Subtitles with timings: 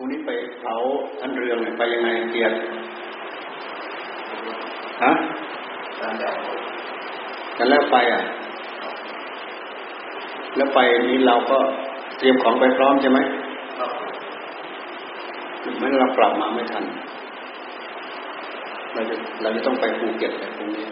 [0.00, 0.30] พรุ่งนี้ไป
[0.60, 0.74] เผา
[1.20, 2.56] ท่านเรืองไปยังไงเกียรติ
[5.02, 5.12] ฮะ
[7.58, 8.22] กันแล้วไปอะ
[10.56, 11.58] แล้วไปนี้เราก็
[12.18, 13.18] เตรียมของไปพร้อมใช่ไหม
[15.78, 16.84] ไม่เรากลับมาไม่ทัน
[18.92, 20.84] เราจะเราจะต้องไปภูเก็ตแต่ตรงนี้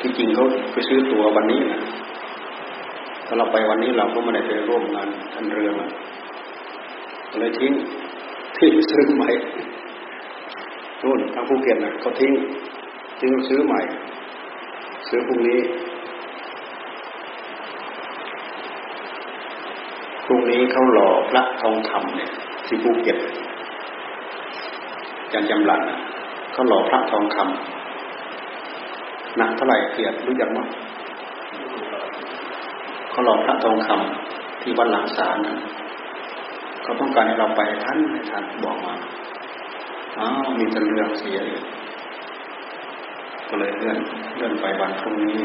[0.00, 1.80] ที่จริงเขาไปซื้อตั๋ววันนี้นะ
[3.26, 6.07] ถ้าเราไปวันนี้เราก็ไม่ได้ไปร่วมงานทันเรือนะก็
[7.40, 7.72] เลยทิ้ง
[8.56, 9.30] ที่ซื้อใหม่
[11.02, 12.32] นู่นทางภูเก็ตนะเขาทิ้ง
[13.20, 13.80] ทิ้งซื้อใหม่
[15.08, 15.60] ซื้อพรุ่งนี้
[20.24, 22.30] พรุ่งนี้เขาหล่อพระทองคำเนี่ย
[22.66, 23.18] ที่ภูเก็ต
[25.32, 25.80] ยันจำหลัน
[26.52, 30.68] เขาหล่อพระทองคำหนักเท่าไหร่เกียรติรู้จักมั้ย
[33.10, 35.56] เขาหล่อพระทองคำที่วัดหลังสารนะ
[36.88, 38.94] เขาต้องการให้เราไปท่านให้ท่านบอกมา
[40.18, 41.62] อ้าวมีแต่เรื่องเสียเลย
[43.48, 43.98] ก็เลยเลื่อน
[44.36, 45.40] เลื่อนไปวันพรุ่งนี้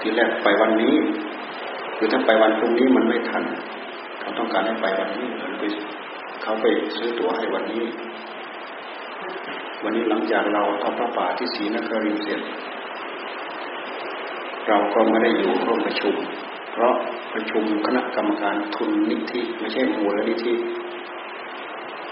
[0.00, 0.94] ทีแรกไปวันนี้
[1.96, 3.44] คือถ้าไปวันพรุ่งนี้มันไม่ทัน
[4.20, 5.64] เขาต้องการให้ไปวันนี้เลยไป
[6.42, 7.84] เขาไปซื้อตั๋วให้วันนี้
[9.84, 12.40] วันนี้หลังจากเราทอดพระป่าที่ศรีนครินเสร็จ
[14.68, 16.14] เราก็ไม่ได้อยู่ร่วมประชุม
[16.72, 16.94] เพราะ
[17.32, 20.52] ประชุมคณะกรรมการทุนนิธิไม่ใช่มูลนิธิ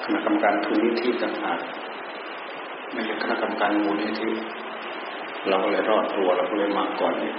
[0.04, 1.60] คณะกรรมการทุนนิธิต่างหาก
[2.92, 4.30] ไม่ใช่คณะกรรมการมูลนิธิ
[5.48, 7.32] เราก็เลยรอดตัวเราก็เลยมาก่อนนี่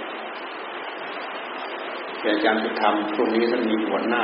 [2.32, 4.22] อาจารย์จะทำพรุ่งนี้ท่านมีหัวหน้า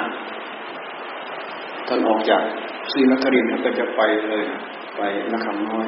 [1.88, 2.42] ท่านออกจาก
[2.92, 4.42] ศรีนครินทร์ท่านก็จะไปเลย
[4.96, 5.00] ไป
[5.32, 5.86] นักคำน้อย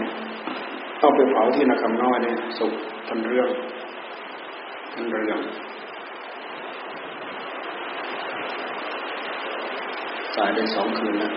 [1.03, 2.73] ต้องไปเผาที่นักคำน้อยเนี่ยสุข
[3.09, 3.49] ท่านเรื่อง
[4.93, 5.41] ท่านเรื่อง
[10.39, 11.33] ตายได้สองคืนแล้ว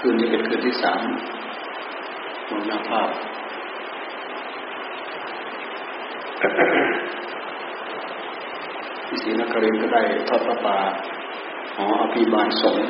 [0.00, 1.02] คืนนี้เป็นคืนที่สาม
[2.50, 3.08] มรณภาพ
[9.06, 10.78] ที่ศรีนครินทร์ก็ได้ทอดพระป่า
[11.76, 12.88] หออภิบาลสงฆ์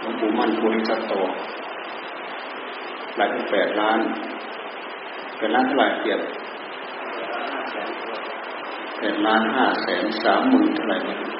[0.00, 1.12] หลวงปู่มั่นภูริทัตโต
[3.16, 3.98] หลายแปดล้าน
[5.36, 6.24] เป็นล้านเท่าไหร่เกียรติ
[8.98, 11.31] แปดล้านห้าแสนสามหมื่นเท่าไหร่ไม่รู้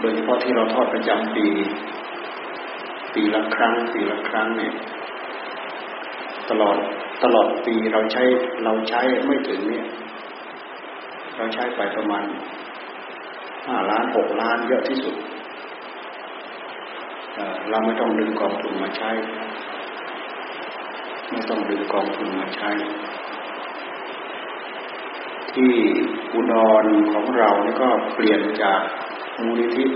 [0.00, 1.46] โดยเฉพาะที่เราทอดประจำปี
[3.14, 4.74] ปีละครั้ง ปีละครั้งเนี่ย
[6.50, 6.76] ตลอด
[7.24, 8.22] ตลอดปีเราใช้
[8.64, 9.86] เราใช้ไม่ถึงเนี่ย
[11.36, 12.24] เราใช้ไปประมาณ
[13.66, 15.16] ห้าล้านหกล้านเยอะที่สุด
[17.70, 19.10] เราไม่ต้องดึงกองทุนมาใช้
[21.30, 22.70] ไม่ต้องดึงกองทุนมาใช้
[25.52, 25.72] ที่
[26.32, 26.54] อุด
[26.84, 28.82] รของเรานี่ก็เปลี่ยนจาก
[29.44, 29.86] มูลนิธิ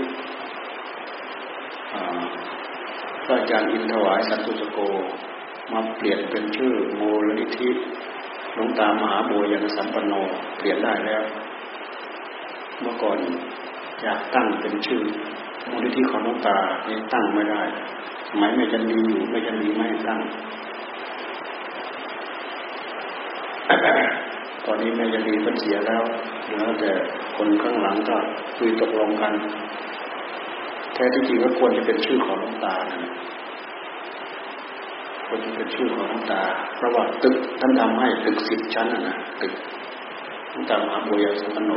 [3.25, 4.79] พระอาจารย์อินทวายสันตุสโก
[5.71, 7.69] มาเปลี่ยนเป็นชื่อมูลนิธิ
[8.53, 10.13] หลวงตามหาบัวยานสัมปันโน
[10.57, 11.23] เปลี่ยนได้แล้ว
[12.81, 13.17] เมื่อก่อน
[14.01, 15.01] อยากตั้งเป็นชื่อ
[15.69, 17.61] มูลนิธิของหลวงตาเนี่ยตั้งไม่ได้
[18.29, 20.21] สมัยไม่จะมีอยู่ไม่จะมีไม่ตั้ง
[24.65, 26.03] ตอนนี้แม่ยันดีเป็เสียแล้ว
[26.43, 26.91] เหลือแต่
[27.43, 28.17] คนข้างหลังก็
[28.57, 29.33] คุยตกลงกัน
[30.93, 33.11] แท้ที่จริงก็ควรจะเป็นชื่อของหลวงตานะ
[35.27, 36.41] ควรจะเป็นชื่อของหลวงตา
[36.75, 39.53] เพราะว่าตึกท่านทำให้ตึกสิบชั้นนะตึก
[40.49, 41.71] หลวงตามหาบุญสัมโน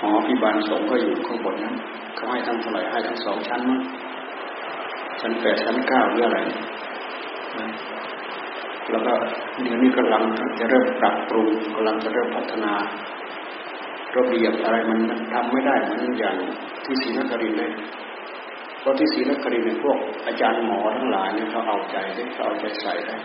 [0.00, 1.76] หอพิบาลสงฆ์ก็อยู่ข้างบนนั้น
[2.16, 3.80] เขาให้ทั้งเท่าไหร่ให้ทั้งสองชั้นมั้ง
[5.20, 6.38] ชั้นแปดชั้นเก้าหรืออะไร
[8.90, 9.12] แล้วก็
[9.62, 10.22] เดี๋ยวนี้กำลัง
[10.58, 12.74] จะเริ่มปรับปรุงกำลังจะเริ่มพัฒนา
[14.16, 14.98] ระเบียบอะไรมัน
[15.32, 16.36] ทำไม่ได้เหมือนอย่าง
[16.84, 17.70] ที่ศรีนครินเลย
[18.80, 23.16] เพราะที่ศรีนครินเนี่ยพวกอาจารย์หมอทั้งหลายเนี่ยเขาเอาใจได้เขาเอาใจใส่ได้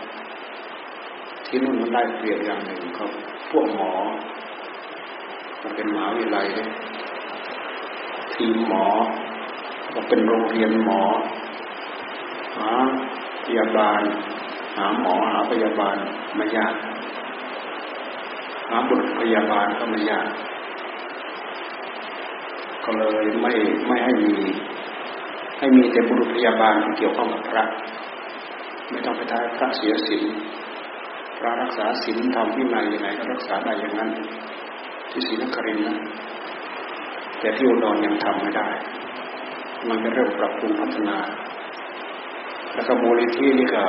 [1.46, 3.08] ที่นู่นมันได้เปรียบอย่างหนึ่งเขา
[3.50, 3.92] พวกหมอ
[5.62, 6.68] มันเป็นมหาวิทยาลัยเลย
[8.34, 8.86] ทีมหมอ
[9.94, 11.02] ก็เป็นโรงเรียนหมอ
[12.56, 12.70] หา
[13.44, 14.02] พยาบาล
[14.76, 15.96] หาหมอหาพยาบาล
[16.36, 16.74] ไม่ยาก
[18.68, 20.26] หาบุตรพยาบาลก็ไม่ยาก
[22.86, 23.52] ก็เลยไม่
[23.88, 24.36] ไม่ให้มี
[25.58, 27.64] ให้มีแต่บุรุษพยาบาลที่เกี่ยวข้องกับพระ
[28.90, 30.24] ไม่ต้องไปท้ายพระเสียศีล
[31.38, 34.10] พระรักษาศีลทำวินัยยังไงก็รักษาได้อย่างนั้น
[35.10, 35.96] ที่ศรีนครินทร์นะ
[37.40, 38.68] แต่ที่อุดรยังทำไม่ได้
[39.88, 41.18] มันจะเริ่มปรับปรุงพัฒนา
[42.74, 43.84] แล้วก็มูลนิธินี่ก็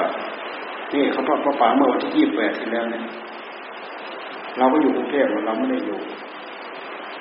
[0.93, 3.03] นี่เขาทอพระป่าเมื่อวันที่ยี่สิบแปดที่แล้วเนี่ย
[4.57, 5.99] เราก็อยู่กรุงเทพเราไม่ได้อยู่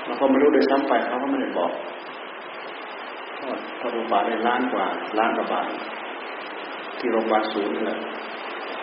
[0.07, 4.87] เราก็ไม่รู้โดยซ้ำไปเขาก็ไม่ได้บอกาโรงพยาบาลได้ล้านกว่า
[5.19, 5.69] ล้านกว่าบาท
[6.99, 7.99] ที่โรงพยาบาลศูนย์นี่แหละ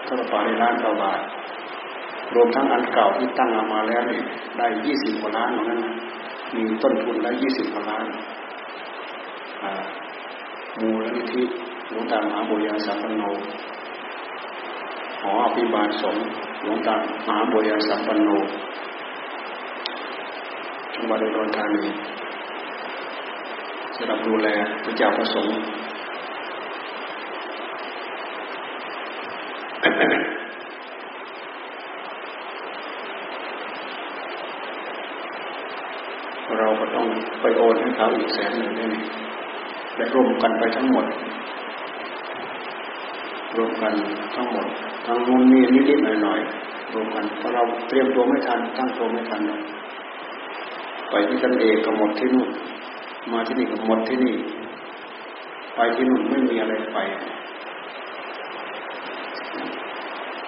[0.05, 1.21] โรงพยาบาลได้ล้านกว่าบาท
[2.35, 4.21] รวมทั้งอันเก่าที่ตั้งมาแล้วนี่
[4.57, 5.79] ได้ยี่สิบกว่าล้านเหมือนกัน
[6.55, 8.05] มีต้นทุนแล้ยี่สิบกว่าล้าน
[10.79, 11.43] มูลนิธิ
[11.89, 13.21] หลวงตามหาบุญญาสัมปันโน
[15.21, 16.17] หออภิบาลสง
[16.63, 18.29] หลวงตามหาบุญญาสัมปันโน
[20.95, 21.86] จังหวัดอุดรธานี
[23.95, 24.48] สำหรับดูแล
[24.84, 25.57] พระเจ้าประสงค์
[36.60, 37.07] เราก็ต้อง
[37.42, 38.95] ไปโอนให้เขาอีกแสนหนึ่งได้ไหม
[39.95, 41.06] ได้รวมกันไปทั้งหมด
[43.57, 43.94] รวมกัน
[44.36, 44.68] ทั้งหมด
[45.06, 49.42] ทั้งนู้นนี่นิดๆหน่อยๆรวมกันเพราะเราเตรียมตัวไม่ทันตั้งตัวไม่ทัน
[51.15, 52.50] ไปที่กันเองก็หมดที่นู่น
[53.31, 54.36] มาที่นี่ก็หมดที่นี่
[55.75, 57.00] ไปที่นู่นไม่มีอะไรไป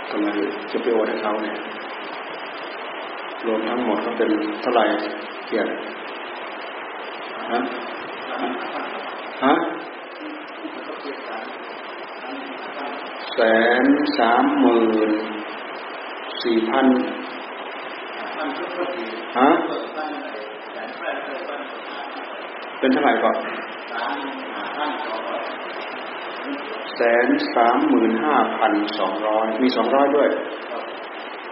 [0.10, 0.28] ทำไม
[0.72, 1.58] จะไปโอนให้เขาเนี่ย
[3.46, 4.32] รวมทั้งหมดก็เป็น
[4.62, 4.86] เท่าไหร่
[5.48, 5.72] เกียรติ
[7.52, 7.60] ฮะ
[9.44, 9.54] ฮะ
[13.34, 13.40] แส
[13.84, 13.86] น
[14.20, 15.12] สามหมื่น
[16.44, 16.86] สี่พัน
[19.40, 19.50] ฮะ
[22.80, 23.38] เป็นเท่าไหร่ก่อน
[26.96, 30.30] แสนสามหมื่นห้าพันสองร้อยมีสองร้อยด้วย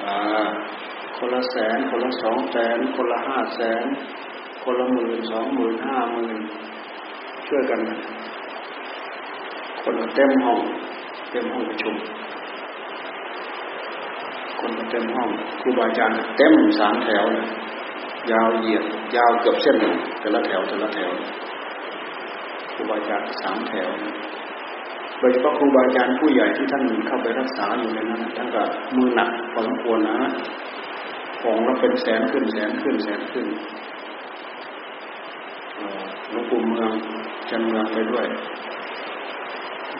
[0.03, 0.47] อ่า
[1.17, 3.85] คนละแสน คนละสองแสน คนละห้าแสน
[4.63, 6.38] คนละหมื่นสองหมื่นห้าหมื่น
[7.47, 7.79] ช่วยกัน
[9.83, 10.59] คนเต็มห้อง
[11.31, 11.95] เต็มห้องประชุม
[14.59, 15.29] คนเต็มห้อง
[15.61, 17.47] ครูบาอาจารย์เต็มสามแถวเลย
[18.31, 18.83] ยาวเหยียด
[19.15, 21.11] ยาวเกือบเส้นหนึ่งแต่ละแถวแต่ละแถว
[22.73, 23.89] ครูบาอาจารย์สามแถว
[25.19, 28.61] โดยเฉพาะครูบาอาจารย์ผู้ใหญ่ที่ท่านเข้าไปรักษาอยู่ในนั้นท่านก็
[28.95, 30.29] มือหนักพอสมควรนะ
[31.41, 33.47] ของเราเป็นแสนขึ้นแสนขึ้นแสนขึ้น
[36.29, 36.91] หลวงปู่เมือง
[37.49, 38.25] จันเมืองไปด้วย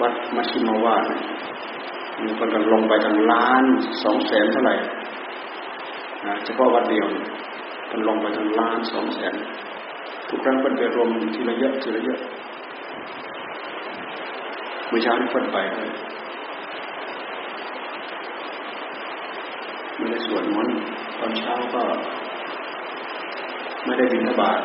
[0.01, 1.05] วัดมัชชิมาวาด
[2.23, 3.63] มีคนกันลงไปทางล้าน
[4.03, 4.75] สองแสนเท่าไหร่
[6.25, 7.07] นะเฉพาะวัดเดียว
[7.94, 9.36] มันลงไปทางล้านสองแสน
[10.30, 12.19] ทุกครั้งเป็นไปรวมทีละเยอะทีละเยอะ
[14.88, 15.92] เมื่อเช้าที่คนไปเลย
[19.98, 20.78] ไม่ได้สวดมนต์
[21.19, 21.81] ตอนเช้าก็
[23.86, 24.60] ไม่ได้บินทบาท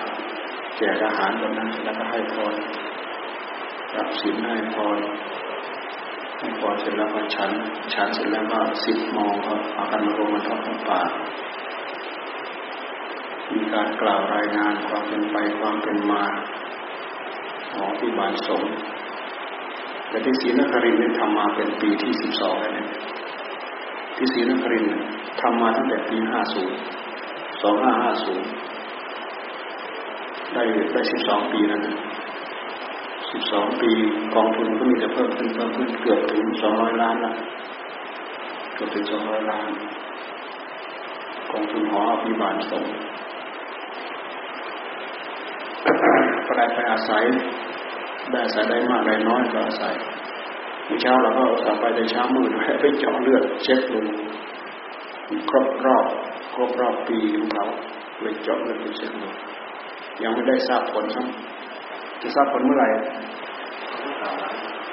[0.79, 2.55] แจกอาหารแบบนั้นแล้วก็ให้พร
[3.97, 4.99] รับศีลให้พร
[6.39, 7.51] ให้พรเสร็จแล้วก็ฉัน
[7.95, 11.01] ฉันเสร็จแล้วก็สิบโมงก็พากันมารวมกันทอดผ้าป่า
[13.53, 16.25] มีการกล่าวรายงานความเป็นไปความเป็นมา
[17.75, 18.63] ของที่บานสง
[20.09, 22.89] แต่ที่ศรีนครินทร์นี่ทำมาเป็นปีที่สิบสองแล้วเนี่ย
[24.17, 24.95] ที่ศรีนครินทร์
[25.41, 26.79] ทำมาตั้งแต่ปีห้าศูนย์
[27.63, 28.49] สองห้าห้าศูนย์
[30.55, 30.63] ได้
[30.93, 31.97] ได้สิบสองปีแล้วนะ
[33.33, 33.91] สิบสองปี
[34.35, 37.33] กองทุนก็มีแต่เพิ่มขึ้นเพิ่มขึ้นเกือบถึงสองร้อยล้านละ
[38.75, 39.71] เกือบถึงสองร้อยล้าน
[41.51, 42.85] กองทุนหออภิบาลสง
[46.47, 47.25] ก็ได้ไปอาศัย
[48.31, 49.95] ได้อาศัยได้มากได้น้อยก็อาศัย
[50.87, 54.01] เมื่อเช้าเราก็สาไปในเช้ามืดไปเจาะเลือดเช็คดู
[55.51, 56.07] ครบรอบ
[56.55, 57.67] ครบรอบปีของเขา
[58.21, 59.29] เลยเจาะเลือดไปเช็คดู
[60.23, 61.27] ยังไม่ได้ทราบผลครับ
[62.23, 62.89] จะทราบผลเมื่อไหร่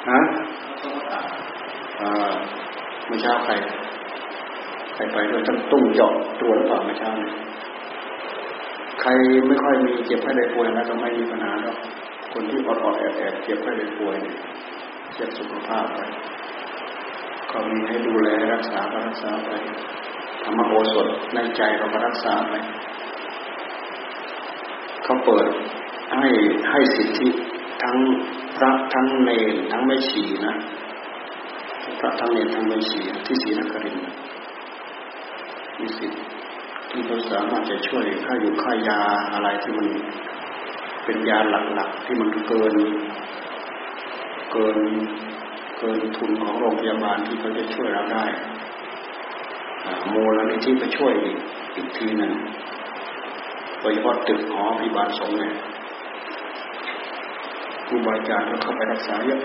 [0.10, 0.20] ฮะ
[3.06, 3.54] เมื่อเช้าใคร
[4.96, 7.34] ใครไปด้วยต้องตุ้งเจาะตรวจหรือเปล่าเมื่อเช้าเนี่ย
[9.02, 9.10] ใคร
[9.48, 11.78] ไม่ค่อยมีเจ็บไข้ได้ป่วยแล้วก็ไม่มีปัญหาหรอก
[12.34, 14.38] คนที่อดอดแอบแอบเจ็บไข้ได้ป่วยเนี่ย
[15.16, 16.00] เจ็บสุขภาพไป
[17.52, 19.52] ก็มีให้ดูแลรักษาก็รักษาไป
[20.44, 22.54] ธรรมโอสถในใจเราก็รักษาไป
[25.04, 25.48] เขาเปิด
[26.14, 26.28] ให้
[26.70, 27.28] ให้สิทธิ
[27.84, 27.98] ทั้ง
[28.58, 30.56] พระทั้งเนรทั้งไม่ชีนะ
[32.00, 34.04] พระทั้งเนรทั้งไม่ชีที่ศรีนครินทร์
[35.80, 36.35] มีสิทธิ
[36.96, 39.00] ที่เขาสามารถจะช่วยค่าอยู่ค่ายา
[39.34, 39.88] อะไรที่มัน
[41.06, 41.40] เป็นยา
[41.74, 42.76] หลักๆที่มันเกิน
[44.52, 44.78] เกิน
[45.80, 48.26] เกินทุนของโรงพยาบาลที่เขาจะช่วยเราได้
[50.14, 51.14] มูลนิธิไปช่วย
[51.76, 52.32] อีกทีหนึ่ง
[53.80, 55.56] โดยเฉพาะตึกหอพิบาลสงฆ์เนี่ย
[57.88, 59.42] ครูบาอาจารย์ก็เข้าไปรักษาเยอะ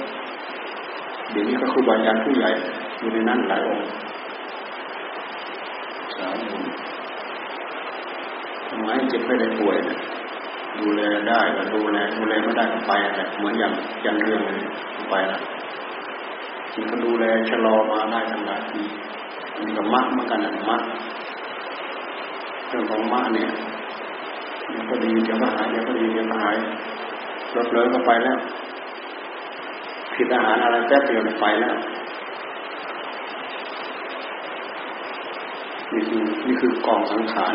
[1.31, 2.51] เดี๋ยวนี้ก็ครูบาอาจารย์ผู้ใหญ่
[2.99, 3.87] อยู่ในนั้นหลายองค์
[6.17, 6.57] สาธุ
[8.71, 9.99] ทำไมเจ็บไม่ได้ป่วยนะ
[10.81, 13.73] ดูแลได้ก็ดูแลดูแลไม่ได้ก็ไปแต่เหมือนอย่าง
[14.05, 14.69] ยันเรื่องนี้
[15.11, 15.43] ไปล้ว
[16.73, 18.83] ที่เขาดูแลชะลอมาได้ตั้งหลายปี
[19.65, 20.83] นี่ก็มักเหมือนกันนะมัก
[22.69, 23.51] เรื่องของมักเนี่ย
[24.71, 26.57] เดี๋ยวก็ดีเดี๋ยวก็หายเดี๋ยวก็ดีเดี๋ยวก็หาย
[27.55, 28.39] รถเลยก็ไปแล้ว
[30.15, 31.77] ผิดอาหารอะไรแป๊บเดียวไปแล้ว
[35.93, 37.55] นี่คือนี่คือกองสังขาร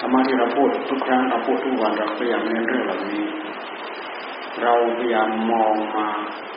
[0.00, 3.24] ธรรมะที่เราพูดทุกครั้งเราพูดทุกวันเราพยายามเน้นเรื่องเหล่านี้
[4.62, 6.08] เราพยายามมองมา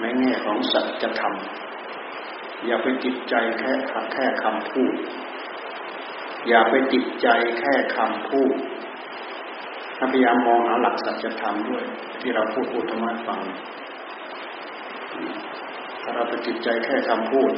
[0.02, 1.36] ในแง่ของสัจธรรม
[2.66, 3.72] อย่าไปจิตใจแค่
[4.14, 4.94] แค่คำพูด
[6.48, 7.28] อย่าไปจิตใจ
[7.60, 8.56] แค่คำพูด
[9.98, 11.84] ถ้าพยายามมองหาหลักสัจธรรมด้วย
[12.22, 13.40] ที่เราพูดพูดธรรมะฟัง
[16.02, 17.52] ถ้าเราไปจิตใจแค่คำพูด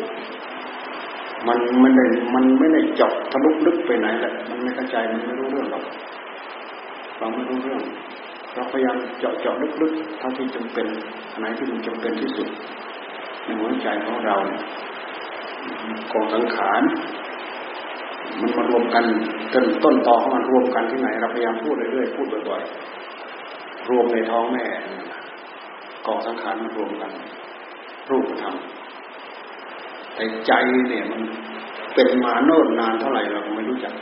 [1.47, 5.83] มันไมันได้มันไม่ได้จาะทะลุลึกไปไหนแหละมันไม่เข้าใจมันไม่รู้เรื่องหรอก
[7.17, 7.81] เราไม่รู้เรื่อง
[8.53, 10.87] เราพยายามเจาะเจาะลึกๆเท่าที่จำเป็น
[11.31, 12.47] อันไหนที่มันจำเป็นที่สุด
[13.43, 14.35] ในหัวใจของเรา
[16.11, 16.81] กองสังขาร
[18.39, 19.05] มันมารวมกัน
[19.53, 24.65] ต้นต้นตอของมันรวมกันที่ไหน เราพยายามพูดเรื่อยๆพูดบ่อยๆรวมในท้องแม่
[26.07, 27.11] กองสังขารมันรวมกัน
[28.09, 28.55] รูปธรรม
[30.15, 30.53] แต่ใจ
[30.89, 31.21] เนี่ยมัน
[31.93, 33.93] เป็นมาโน่นนานเท่าไหร่เราไม่รู้จัก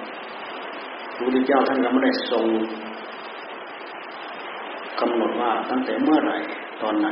[1.15, 2.45] พระพุทธเจ้าท่านก็ไม่ได้ทรง
[4.99, 6.37] กำหนดว่าตั้งแต่เมื่อไหร่
[6.81, 7.07] ตอนไหน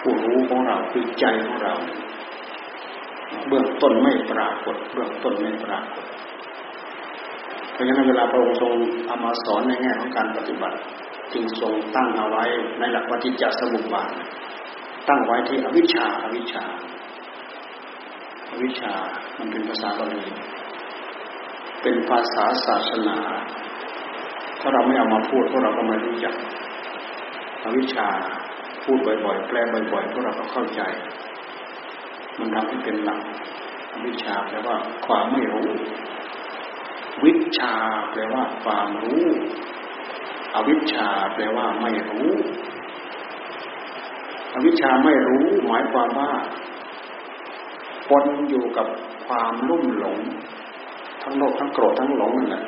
[0.00, 1.74] ผู้รู้ของเราคือใจของเรา
[3.48, 6.04] เบื้องต้นไม่ปรากฏ เบื้องต้นไม่ปรากฏ
[7.72, 8.72] เพราะฉะนั้นเวลาพระองค์ทรง
[9.06, 10.78] เอามาสอนในแง่ของการปฏิบัติ
[11.32, 12.44] จึงทรงตั้งเอาไว้
[12.78, 14.10] ในหลักปฏิจจสมุปบาท
[15.08, 16.64] ตั้งไว้ที่อวิชชาอวิชชา
[18.62, 18.94] วิชา
[19.38, 20.24] มันเป็นภาษาบาลี
[21.82, 23.18] เป็นภาษาศาสนา
[24.60, 26.34] ถ้าเราไม่เอามาพูดพวกเราก็ไม่รู้จัก
[27.64, 28.08] อวิชา
[28.84, 29.56] พูดบ่อยๆ แปล
[29.92, 30.82] บ่อยๆพวกเราก็เข้าใจ
[32.38, 33.20] มันทำให้เป็นหลัก
[33.92, 35.68] อวิชาแปลว่าความไม่รู้
[37.24, 37.74] วิชา
[38.12, 39.24] แปลว่าความรู้
[40.54, 42.30] อวิชาแปลว่าไม่รู้
[44.54, 46.32] อวิชาไม่รู้ หมายความว่า
[48.08, 48.86] ปนอยู่กับ
[49.26, 50.18] ความรุ่มหลง
[51.22, 52.64] ทั้งโลภทั้งโกรธทั้งหลงนั่นแหละ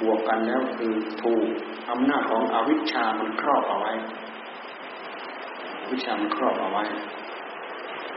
[0.00, 1.46] บวกกันแล้วคือถูก
[1.90, 3.92] อำนาจของอวิชชามันครอบเอาไว้
[5.92, 6.84] วิชามันครอบเอาไว้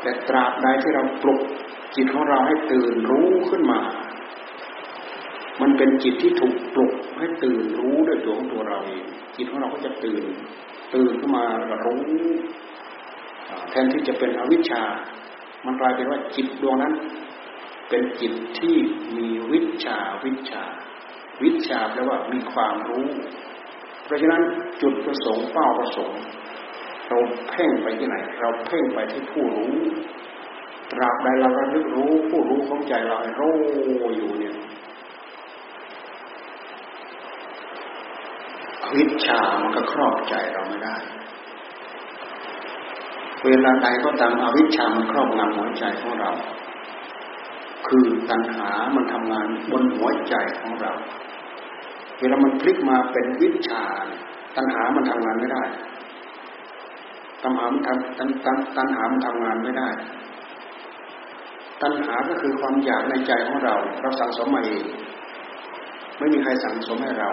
[0.02, 1.42] แต่ตราบใดที่เราปลุก
[1.96, 3.80] จิตของเราให้ตื่นรู้ขึ้นมา
[5.62, 9.04] มันเป็นจิตที่ถูกปลุกให้ตื่นรู้ด้วยตัวของตัวเราเอง
[9.38, 10.24] จิตของเราก็จะตื่น
[10.96, 11.46] ตื่นขึ้นมา
[11.86, 12.02] รู้
[13.70, 14.84] แทนที่จะเป็นอวิชชา
[15.66, 16.94] มันกลายเป็นว่าจิตดวงนั้น
[17.90, 18.76] เป็นจิตที่
[19.18, 20.64] มีวิชาวิชา
[21.44, 23.06] วิชาแปลว่ามีความรู้
[24.06, 24.42] เพราะฉะนั้น
[24.82, 26.20] จุดประสงค์เป้าประสงค์
[27.08, 29.74] เราเพ่งไปที่ไหน เราเพ่งไปที่ผู้รู้
[30.92, 33.42] ตราบใดเราระลึกรู้ผู้รู้ของใจเราโร
[34.18, 34.56] อยู่เนี่ย
[38.96, 40.96] วิชามันก็ครอบใจเราไม่ได้
[43.46, 46.32] เวลาใดก็ตามอวิชชามันครอบงำหัวใจของเรา
[47.88, 50.94] คือตัณหามันทำงานบนหัวใจของเรา
[52.20, 53.84] เวลามันพลิกมาเป็นวิชา
[54.56, 55.64] ตัณหามันทำงานไม่ได้
[57.44, 59.90] ตัณหามันทำตัณตัณตัณหามันทำงานไม่ได้
[61.82, 64.86] ตัณหาก็คือความอยากในใจของเรา เราสั่งสมมาเอง
[66.18, 67.30] ไม่มีใครสั่งสมให้เรา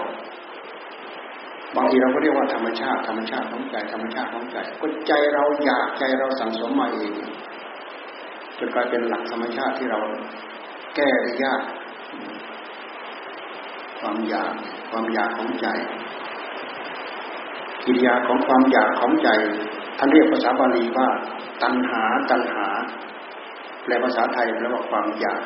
[1.75, 7.13] บางทีเราก็เรียกว่าธรรมชาติธรรมชาติของใจธรรมชาติของใจก็ใจเราอยากใจเราสั่งสมมาเอง
[8.59, 10.01] จนกลายเป็นหลักธรรมชาติที่เรา
[10.97, 11.63] แก้ได้ยาก
[14.01, 14.55] ความอยาก
[14.91, 15.67] ความอยากของใจ
[17.85, 19.29] กิริยาของความอยากของใจ
[19.99, 21.09] ท่านเรียกภาษาบาลีว่า
[21.63, 22.67] ตัณหาตัณหา
[23.83, 25.43] แปลภาษาไทยแปลว่าความอยาก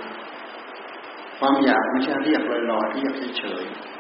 [1.39, 4.00] ความอยากไม่ใช่เรียกลอยๆเรียกเฉยๆ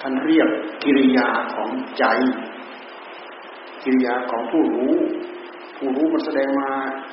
[0.00, 0.48] ท่านเรียก
[0.84, 2.04] กิริยาของใจ
[3.84, 4.94] กิริยาของผู้รู้
[5.76, 6.68] ผู้รู้มันแสดงมา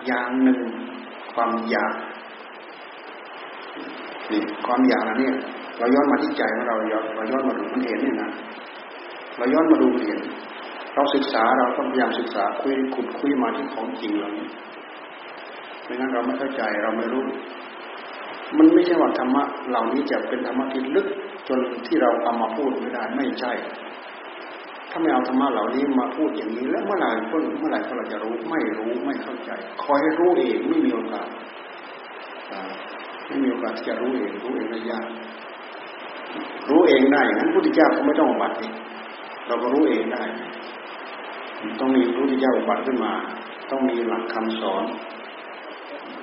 [0.07, 0.59] อย่างหนึ่ง
[1.33, 1.93] ความอยาก
[4.31, 5.35] นี่ความอยากนะเนี่ย
[5.77, 6.75] เราย้อนมาที่ใจของเรา
[7.15, 8.29] เราย้อนมาดูมันเห็นนี่นะ
[9.37, 10.19] เราย้อนมาดูเห็น
[10.95, 14.47] เราศึกษาเราต้องพยายามศึกษาคุยขุดคุยมาที่ของจริงเรานี้
[15.83, 17.25] ไม่งั้นเราไม่เข้าใจเราไม่รู้
[18.57, 21.07] มันไม่ใช่ว่าธรรมะเหล่านี้จะเป็นธรรมะที่ลึก
[21.47, 23.53] จนที่เราเอามาพูดไม่ได้ไม่ใช่
[24.91, 29.51] ถ้าไม่เอาธรรมะเหล่านี้มาพูดอย่างนี้ แล้วเมื่อไหร่เพิ่งเมื่อไหร่เราจะรู้ไม่รู้ไม่เข้าใจ
[29.83, 31.27] คอยให้รู้เองไม่มีโอกาส
[33.27, 35.07] ไม่มีโอกาสจะรู้เองรู้เองได้ยาก
[36.69, 38.55] รู้เองได้อย่างนั้นพุทธเจ้าก็ไม่ต้องบัตร
[39.47, 40.23] เราก็รู้เองได้
[41.79, 43.13] ต้องมีพุทธเจ้าบัตรขึ้นมา
[43.71, 44.83] ต้องมีหลักคำสอน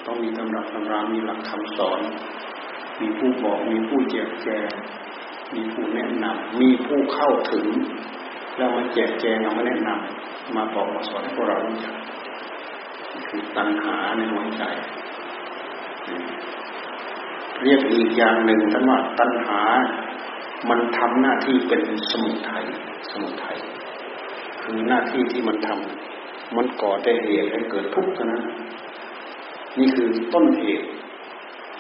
[0.07, 2.01] ต้องมีตำรับตำรามีหลักคำสอน
[3.01, 4.71] มีผู้บอกมีผู้แจกแจง
[5.55, 7.67] มีผู้แนะนำมีผู้เข้าถึง
[8.57, 11.95] แล้วมาแจกแจงเอามาแนะนำมาบอกมาสอนให้พวกเรารู้จัก
[13.29, 14.65] คือตัณหาในหัวใจ
[17.63, 19.63] เรียกอีกอย่างหนึ่งท่านว่าตัณหา
[20.69, 22.65] มันทำหน้าที่เป็นสมุทัย
[23.11, 23.57] สมุทัย
[24.63, 28.43] คือหน้าที่ที่มันทำมันก่อแต่เหตุให้เกิดทุกข์นั้น
[29.79, 30.89] นี่คือต้นเหตุ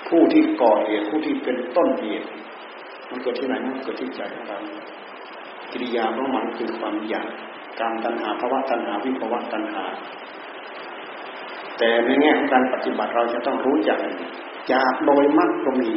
[0.09, 2.28] ผู้ที่ก่อเหตุผู้ที่เป็นต้นเหตุ
[3.11, 4.58] มันเกิดที่ไหนมันเกิดที่ใจของเรา
[5.73, 7.28] กิริยาของมันคือความอยาก
[7.80, 9.84] การตัณหาภาวะตัณหาวิภาวะตัณหา
[11.78, 13.99] แต่ในแง่ของการปฏิบัติเราจะต้องรู้จัก
[14.68, 15.92] อยากโดยมรรคก็มี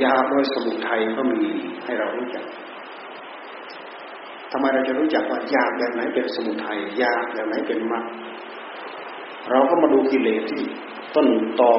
[0.00, 1.42] อยากโดยสมุทัยก็มี
[1.84, 2.44] ให้เรารู้จัก
[4.52, 8.04] ทำไมเราจะรู้จักว่าอยากแบบไหนเป็นสมุทัยอยากแบบไหนเป็นมรรค
[9.50, 10.62] เราก็มาดูกิเลสที่
[11.14, 11.28] ต้น
[11.60, 11.72] ตอ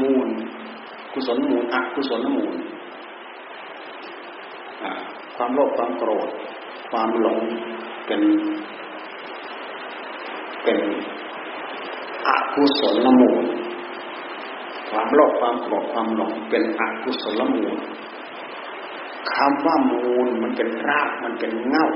[0.00, 0.28] มูล
[1.12, 2.54] กุศลมูลอกุศลมูล
[5.36, 6.28] ความโลภความโกรธ
[6.90, 7.40] ความหลง
[8.06, 8.22] เป็น
[10.64, 10.80] เป็น
[12.26, 13.44] อกุศลมูล
[14.90, 17.74] ความโลภความโกรธความหลงเป็นอกุศลมูล
[19.34, 21.86] คำว่ามูลมันเป็นรากมันเป็นเง่า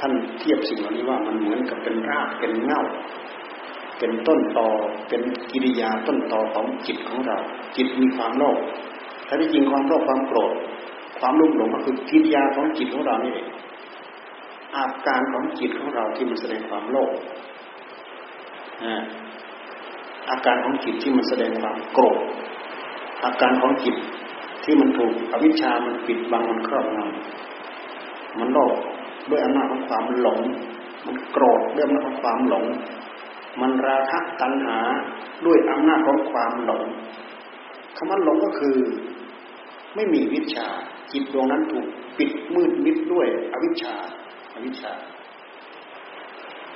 [0.00, 2.82] ท่านเทียบสิ่งเหล่านี้ว่ามันเหมือนกับเป็นรากเป็นเง่า
[4.00, 4.68] เป็นต้นตอ
[5.08, 7.38] เป็นกิริยาต้นตอของจิตของเรา
[7.76, 8.58] จิตมีความโลภ
[9.26, 10.52] ถ้าที่จริงความโลภความโกรธ
[11.20, 13.48] ความรุ่มหลงก็คือกิริยาของจิตของเรานี่เอง
[14.76, 17.10] อาการของจิตของเราที่มันแสดงความโลภ
[20.30, 22.18] อาการของจิตที่มันแสดงความโกรธ
[23.24, 23.96] อาการของจิต
[24.64, 28.74] ที่มันถูกอวิชชามันปิดบังมันครอบงำมันโลภ
[29.30, 30.40] ด้วยอำนาจของความหลง
[31.06, 32.64] มันโกรธด้วยอำนาจของความหลง
[33.60, 34.78] มันราคะตัณหา
[35.46, 36.82] ด้วยอำนาจของความหลง
[37.96, 38.76] คำว่าหลงก็คือ
[39.94, 40.66] ไม่มีวิชา
[41.12, 41.86] จิตดวงนั้นถูก
[42.18, 43.94] ปิดมืดมิดด้วยอวิชชา
[44.54, 44.92] อวิชชา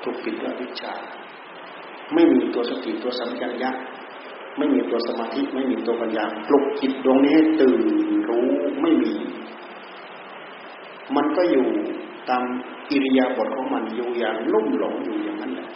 [0.03, 0.95] ถูกปิดด้วยอวิชชา
[2.15, 3.71] ไม่มีตัวสติตัวสัมผัสญะ
[4.59, 7.81] ไม่มีตัวสมาธิไม่มีตัวปัญญาปลุกจิตดวงนี้ให้ตื่น
[8.29, 8.47] รู้
[8.81, 9.13] ไม่มี
[11.17, 11.67] มันก็อยู่
[12.29, 12.43] ตาม
[12.91, 15.69] อิริยาบถของมันอยู่อย่างลุ่มหลงอยู่อย่างนั้นแหละ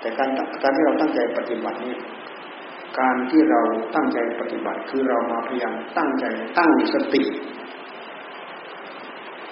[0.00, 0.28] แต่การ
[0.62, 2.00] การที่เราตั้งใจปฏิบัติเนี่ย
[2.98, 3.60] การที่เรา
[3.94, 6.24] ตั้งใจปฏิบัติคือเรามาพยายามตั้งใจ
[6.58, 7.22] ตั้งสติ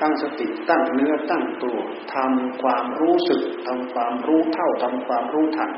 [0.00, 1.78] ตั้งสติตั้งเนื้อตั้งตัว
[2.14, 5.70] ทำความรู้สึกทำความรู้เท่าทำความรู้ทัน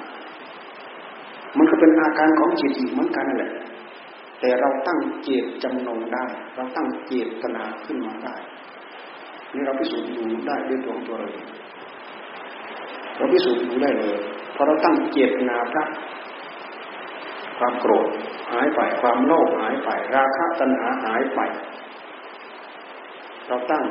[1.59, 3.53] มันก็เป็นอาการของจิตอีกเหมือนกันนั่นแหละ
[4.41, 8.35] แต่เราตั้งเจตจำนงได้ เราตั้งเจตนาขึ้นมาได้
[9.53, 14.17] นี่เราพิสูจน์ดูได้ด้วยตัวของตัวเราเเราพิสูจน์ดูได้เลย
[14.55, 15.89] พอเราตั้งเจตนาครับ
[17.59, 18.09] ความโกรธ
[18.53, 21.41] หายไปความโลภหายไปราคะตัณหาหายไป
[23.49, 23.85] เราตั้ง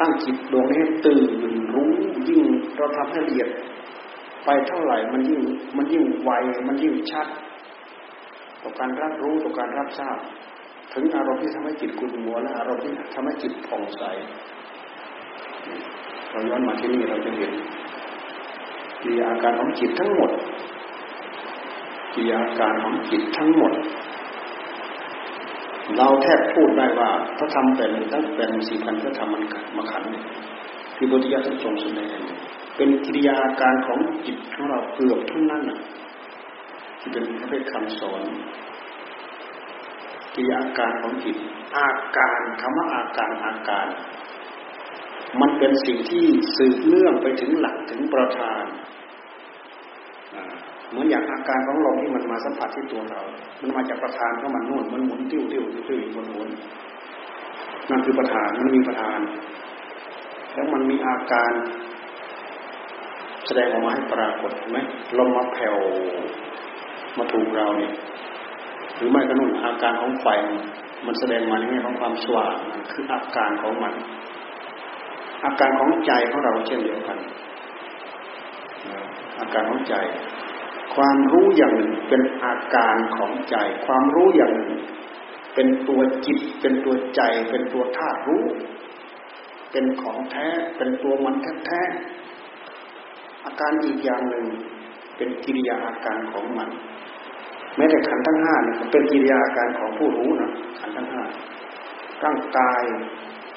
[0.00, 1.30] ตั้งจิตดวงนี้ตื่น
[1.74, 1.90] รู้
[2.28, 2.42] ยิ่ง
[2.76, 3.48] เราทำให้ละเอียด
[4.44, 5.42] ไปเท่าไหร่มันยิ่ง
[5.76, 6.30] มันยิ่งไว
[6.68, 7.26] มันยิ่งชัด
[8.62, 10.18] ต่อการรับรู้ต่อการรับทราบ
[10.92, 14.02] ถึงอารมณ์ที่ทำให้จิตกุนมัวและอารมณ์ที่ทำให้จิตผ่องใส
[16.30, 17.52] เราย้อนมาที่นี่เราจะเห็น
[19.02, 20.30] กิริยาการของจิตทั้งหมด
[22.14, 23.72] กิริยาการของจิตทั้งหมด
[25.96, 29.42] เราแทบพูดได้ว่าพระธรรมเป็นตั้งเป็นสี่พันพระธรรมมัน
[29.76, 30.02] มาขัน
[30.96, 32.18] ที่บทียาท่าทรงแสดง
[32.76, 35.62] เป็นกิริยาการของจิตของเราเกือบทั้งนั้น
[37.00, 38.22] ที่เป็นพระเภทคำสอน
[40.34, 41.36] กิริยาการของจิต
[41.76, 43.86] อาการคำว่าอาการอาการ
[45.40, 46.24] มันเป็นสิ่งที่
[46.56, 48.64] สืบเนื่องไปถึงหลักถึงประธาน
[50.90, 53.22] เหมือนอย่างอาการของลมที่มันมาสัมผัสที่ตัวเรา
[53.60, 56.44] มันมาจากประธานของมันนู่นมันหมุนติ้วติ้วติ้วบนหัว
[57.90, 59.20] นั่นคือประธานมันมีประธาน
[60.54, 61.52] แล้วมันมีอาการ
[63.46, 64.78] แสดงออกมาให้ปรากฏไหม
[65.18, 65.76] ลมมาแผ่ว
[67.18, 67.92] มาถูกเราเนี่ย
[68.96, 70.26] หรือไม่ก็นุ่นอาการของไฟ
[71.06, 72.54] มันแสดงมาในแง่ของความสว่าง
[72.92, 73.94] คืออาการของมัน
[75.44, 77.18] อาการของใจของเราเช่นเดียวกัน
[79.40, 79.94] อาการของใจ
[80.98, 83.56] ความรู้อย่างหนึ่งเป็นอาการของใจ
[83.86, 84.72] ความรู้อย่างหนึ่ง
[85.54, 88.44] เป็นตัวจิต เป็นตัวใจ เป็นตัวธาตุรู้
[89.72, 91.34] เป็นของแท้ เป็นตัวมัน
[91.66, 91.82] แท้
[93.44, 94.46] อาการอีกอย่างหนึ่ง
[95.16, 96.68] เป็นกิริยาอาการของมัน
[97.76, 101.24] แม้แต่ขันทั้งห้าเนี่ยเป็นกิริยาอาการของผู้รู้นะขันทั้งห้า
[102.24, 102.82] ร่างกาย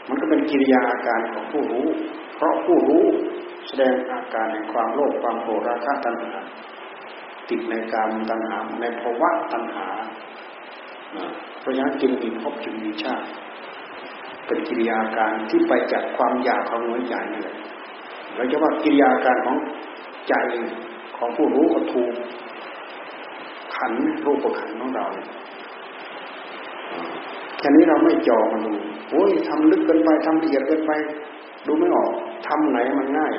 [0.08, 1.88] มันก็เป็นกิริยาอาการของผู้รู้
[2.36, 3.06] เพราะผู้รู้
[3.68, 6.42] แสดงอาการในความโลภความโกรธราคะตัณหา
[7.52, 9.88] ติดในกามตัณหาในภาวะตัณหา
[11.60, 13.28] เพราะฉะนั้นจึงมีภพจึงมีชาติ
[14.46, 17.58] เป็นกิริยาการที่ไปจากความอยากของหัวใจนี่แหละ
[18.36, 19.58] เราจะว่ากิริยาการของ
[20.30, 20.34] ใจ
[21.18, 22.14] ของผู้รู้ก็ถูก
[23.76, 23.94] ขัน
[24.26, 25.06] รูปขันของเรา
[27.58, 28.74] แค่นี้เราไม่จอมาดู
[29.10, 30.92] โอ้ยทำลึกเกินไปทำละเอียดเกินไป
[31.68, 32.12] ดูไม่ออก
[32.48, 33.34] ทำไหนมันง่าย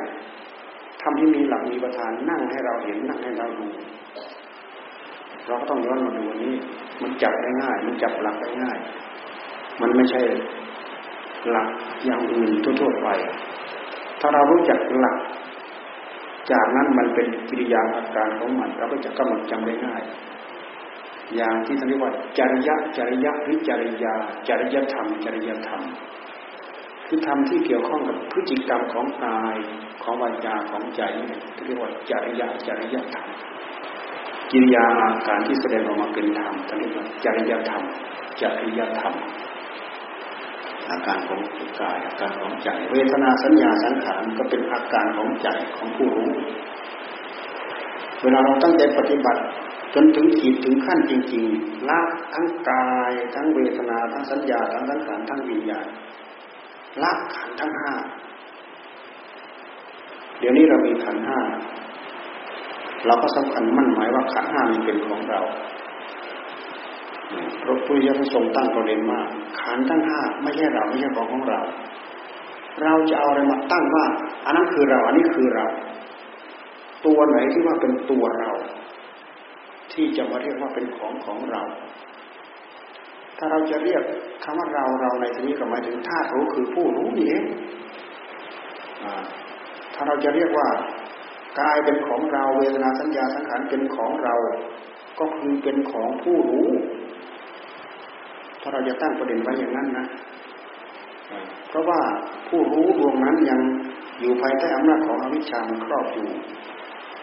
[1.03, 3.67] ทำที่มีหลักมีประธานนั่งให้เราเห็นนั่งให้เราดู
[5.47, 6.55] เราก็ต้องย้อนมาดูนี้
[7.03, 8.79] มันจับได้ง่าย มันจับหลักได้ง่าย
[9.81, 10.21] มันไม่ใช่
[11.51, 11.69] หลัก
[12.05, 12.51] อย่างอื่น
[12.81, 13.09] ทั่วๆไป
[14.21, 15.17] ถ้าเรารู้จักหลัก
[16.53, 20.03] จากนั้นมันเป็นกิริยาอาการของมันเราก็จะกำหนดจำได้ง่าย
[21.37, 24.15] อย่างที่ท่านเรียกว่าจริยะจริยะหรือจริยา
[24.49, 25.83] จริยธรรม จริยธรรม
[27.07, 29.57] คือธรรมที่เกี่ยวข้องกับพฤติกรรมของกาย
[30.03, 33.27] ของวาจาของใจนี่เรียกว่าจริยะจริยธรรม
[34.53, 37.83] กิริยาอาการที่แสดงออกมาเป็นธรรมท่านเรียกว่าจริยธรรม
[38.41, 39.15] จริยธรรม
[40.91, 41.41] อาการของ
[41.81, 46.33] กายอาการของใจ เวทนาสัญญาสังขารก็เป็นอาการของใจของผู้รู้
[48.23, 49.43] เวลาเราตั้งใจปฏิบัติ
[49.95, 52.01] จนถึงขีดถึงขั้นจริงๆละ
[52.35, 55.87] ทั้งกาย ทั้งเวทนาทั้งสัญญาทั้งสังขารทั้งวิญญาณ
[57.03, 57.93] ละขันทั้งห้า
[60.39, 61.41] เดี๋ยวนี้เรามีขันห้า
[63.07, 65.41] เราก็สำคัญมั่นหมายว่าขันห้านี้เป็นของเรา
[67.63, 69.27] พระพุทธเจ้าทรงตั้งประเด็นมาก
[69.61, 71.61] ขันทั้งห้าไม่ใช่เราไม่ใช่ของของเรา
[72.83, 74.07] เราจะเอาอะไรมาตั้งว่า
[74.47, 75.67] อันนั้นคือเรา อันนี้คือเรา
[77.07, 78.51] ตัวไหนที่ว่าเป็นตัวเรา
[79.93, 81.63] ที่จะมาเรียกว่าเป็นของของเรา
[83.39, 84.03] ถ้าเราจะเรียก
[84.45, 87.45] คำว่าเราเราในที่นี้ก็หมายถึงธาตุรู้คือผู้รู้นี่เอง
[89.95, 90.69] ถ้าเราจะเรียกว่า
[91.61, 94.35] กายเป็นของเราเวทนาสัญญาสังขารเป็นของเรา
[95.19, 96.69] ก็คือเป็นของผู้รู้
[98.61, 100.07] ถ้าเราจะตั้งประเด็นไว้อย่างนั้นนะ
[101.69, 102.01] เพราะว่า
[102.49, 103.61] ผู้รู้ดวงนั้นยัง
[104.21, 106.29] อยู่ภายใต้อำนาจของอวิชชามันครอบอยู่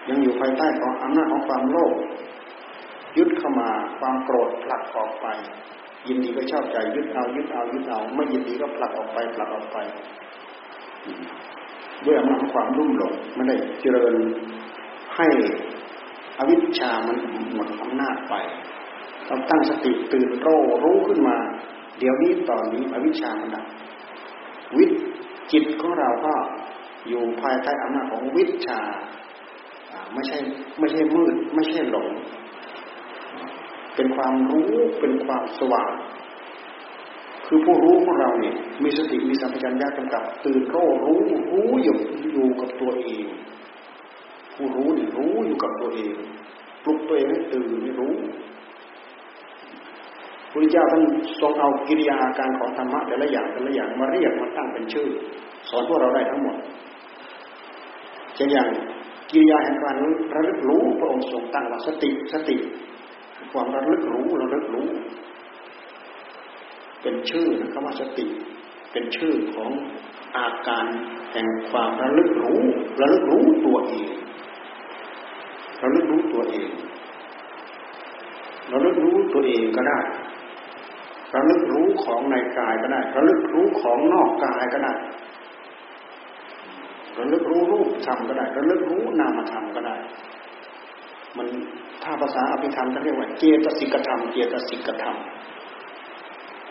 [0.09, 1.93] ยังอยู่ภายใต้ของอำนาจของความโลภ
[3.17, 5.27] ยึดเข้ามาความโกรธผลักออกไป
[6.07, 9.77] ยินดีก็ชอบใจยึดเอายึดเอายึดเอาไม่ยินดีก็ผลักออกไปผลักออกไป
[12.05, 14.13] ด้วยอำนาจความรุ่มหลงไม่ได้เจริญ
[15.15, 15.27] ให้
[16.37, 17.17] อวิชชามัน
[17.53, 18.33] หมดอำนาจไป
[19.27, 20.47] เราตั้งสติตื่นโร
[20.83, 21.37] รู้ขึ้นมา
[21.99, 23.65] เดี๋ยวนี้ตอนนี้อวิชชามันดับ
[24.77, 24.85] วิ
[25.51, 26.33] จิตของเราก็
[27.07, 28.79] อยู่ภายใต้อำนาจของวิชา
[30.13, 30.37] ไม่ใช่
[30.79, 32.09] ไม่ใช่มืด ไม่ใช่หลง
[33.95, 34.67] เป็นความรู้
[34.99, 35.91] เป็นความสว่าง
[37.51, 41.19] คือผู้รู้ของเราเนี่ยมีสติมีสัมปชัญญะกำกับตื่นรู้รู้
[41.51, 41.97] รู้อยู่
[42.33, 43.25] อยู่กับตัวเอง
[44.55, 46.13] ผู้รู้นี่รู้อยู่กับตัวเอง
[46.83, 48.13] ปลุกตัวเองให้ตื่นให้รู้
[50.51, 51.03] พระเจ้าท่าน
[51.41, 55.07] ทรงเอากิริยาอาการของธรรมะแต่ละอย่างแต่ละอย่างมาเรียกมาตั้งเป็นชื่อ
[55.69, 56.57] สอนพวกเราได้ทั้งหมด
[58.35, 58.67] เช่นอย่าง
[59.31, 59.95] กิริยาแห่งการ
[60.35, 62.57] ระลึกรู้พระองค์ทรงตั้งว่าสติสติ
[63.51, 64.87] ความระลึกรู้ระลึกรู้
[67.01, 68.25] เป็นชื่อคำว่าสติ
[68.91, 69.71] เป็นชื่อของ
[70.37, 70.85] อาการ
[71.31, 72.61] แห่งความระลึกรู้
[73.01, 74.09] ระลึกรู้ตัวเอง
[75.83, 76.69] ระลึกรู้ตัวเอง
[78.71, 79.99] ระลึกรู้ตัวเองก็ได้
[81.35, 84.93] ระลึกรู้ของในกายก็ได้ระลึกรู้ของนอกกายก็ได้
[87.17, 89.95] ระลึกรู้รูปธรรมก็ได้ระลึกรู้นามธรรมก็ได้
[91.37, 91.47] มัน
[92.03, 95.15] ถ้าภาษาอภิธรรมเขาเรียกว่าเจตสิกธรรม เจตสิกธรรม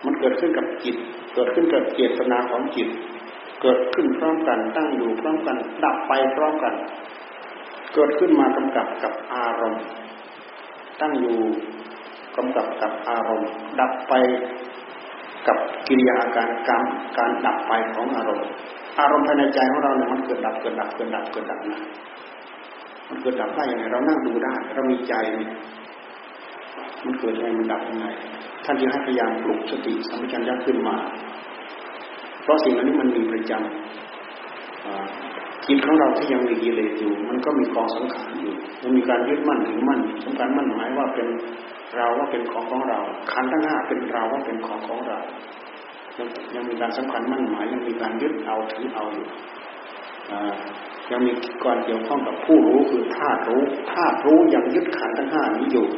[0.05, 0.97] มันเกิดขึ้นกับจิต
[1.35, 2.89] เกิดขึ้นกับเจตนาของจิต
[3.63, 6.75] เกิดขึ้นพร้อมกันตั้งอยู่พร้อมกัน ดับไปพร้อมกัน
[7.95, 9.83] เกิดขึ้นมากำกับกับอารมณ์
[11.01, 11.39] ตั้งอยู่
[12.37, 14.15] กำกับกับอารมณ์ ดับไป
[15.47, 16.83] กับกิริยาการกรรม
[17.19, 18.47] การดับไปของอารมณ์
[19.01, 21.81] อารมณ์ภายในใจของเราเนี่ยมันเกิดดับเกิดดับเกิดดับเกิดดับนะ
[23.09, 25.15] มันเกิดดับได้ยังไงเรานั่งดูได้เรามีใจ
[27.05, 28.07] มันเกิดยังไงมันดับยังไง
[28.71, 30.97] ท่านจึงให้พยายามปลุกสติสัมปชัญญะขึ้นมา
[32.43, 41.29] เพราะสิ่งนี้มันมีประจำจิตของเราที่ยังมีกิเลสอยู่ มันก็มีกองสังขารอยู่ มันมีการยึดมั่นถือมั่นสำคัญมั่นหมายว่าเป็น
[41.97, 43.01] เราว่าเป็นของของเรา
[43.33, 45.19] ขันธ์ทั้งห้าเป็นเราว่าเป็นของของเรา
[46.55, 49.27] ยังมีการสำคัญมั่นหมาย ยังมีการยึดเอาถือเอาอยู่
[51.11, 51.33] ยังมี
[51.65, 55.89] การเกี่ยวข้องกับผู้รู้คือธาตุรู้ธาตุรู้ยังยึดขันธ์ทั้งห้านี้อยู่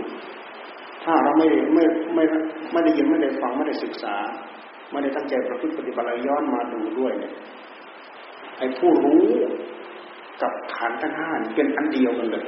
[1.05, 1.85] ถ้าเราไม่ไม่
[2.15, 2.25] ไม่
[2.73, 4.15] ไม่ได้ยินไม่ได้ฟังไม่ได้ศึกษา
[4.91, 7.33] ไม่ได้ตั้งใจประพฤติปฏิบัติย้อนมาดูด้วยเนี่ย
[8.59, 9.25] ไอ้ผู้รู้
[10.43, 12.45] กับขันทั้งห้าเป็นอันเดียวกันเลย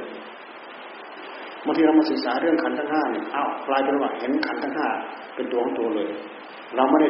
[1.65, 4.89] บางทีเรามาศึกษาเรื่องขันทั้งห้าเนี่ยอ้าวกลายเป็นว่าเห็นขันทั้งห้า
[5.35, 6.09] เป็นตัวของตัวเลย
[6.75, 7.09] เราไม่ได้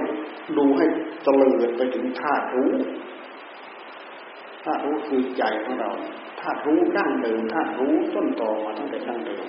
[0.57, 0.85] ดูให้
[1.25, 2.73] ตะเลิดไปถึงธาตุรู้
[4.63, 5.91] ธาตุรู้คือใจของเรา
[6.41, 9.45] ธาตุรู้ดั้งเดิมธาตุรู้ต้นตอมาตั้งแต่ดั้งเดิม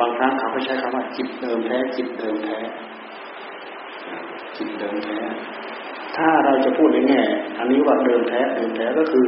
[0.00, 2.58] บางครั้งเขาก็ใช้คำว่าจิตเดิมแท้จิตเดิมแท้
[4.56, 5.18] จิตเดิมแท้
[6.16, 7.22] ถ้าเราจะพูดในแง่
[7.58, 9.26] อันนี้ว่าเดิมแท้เดิมแท้ก็คือ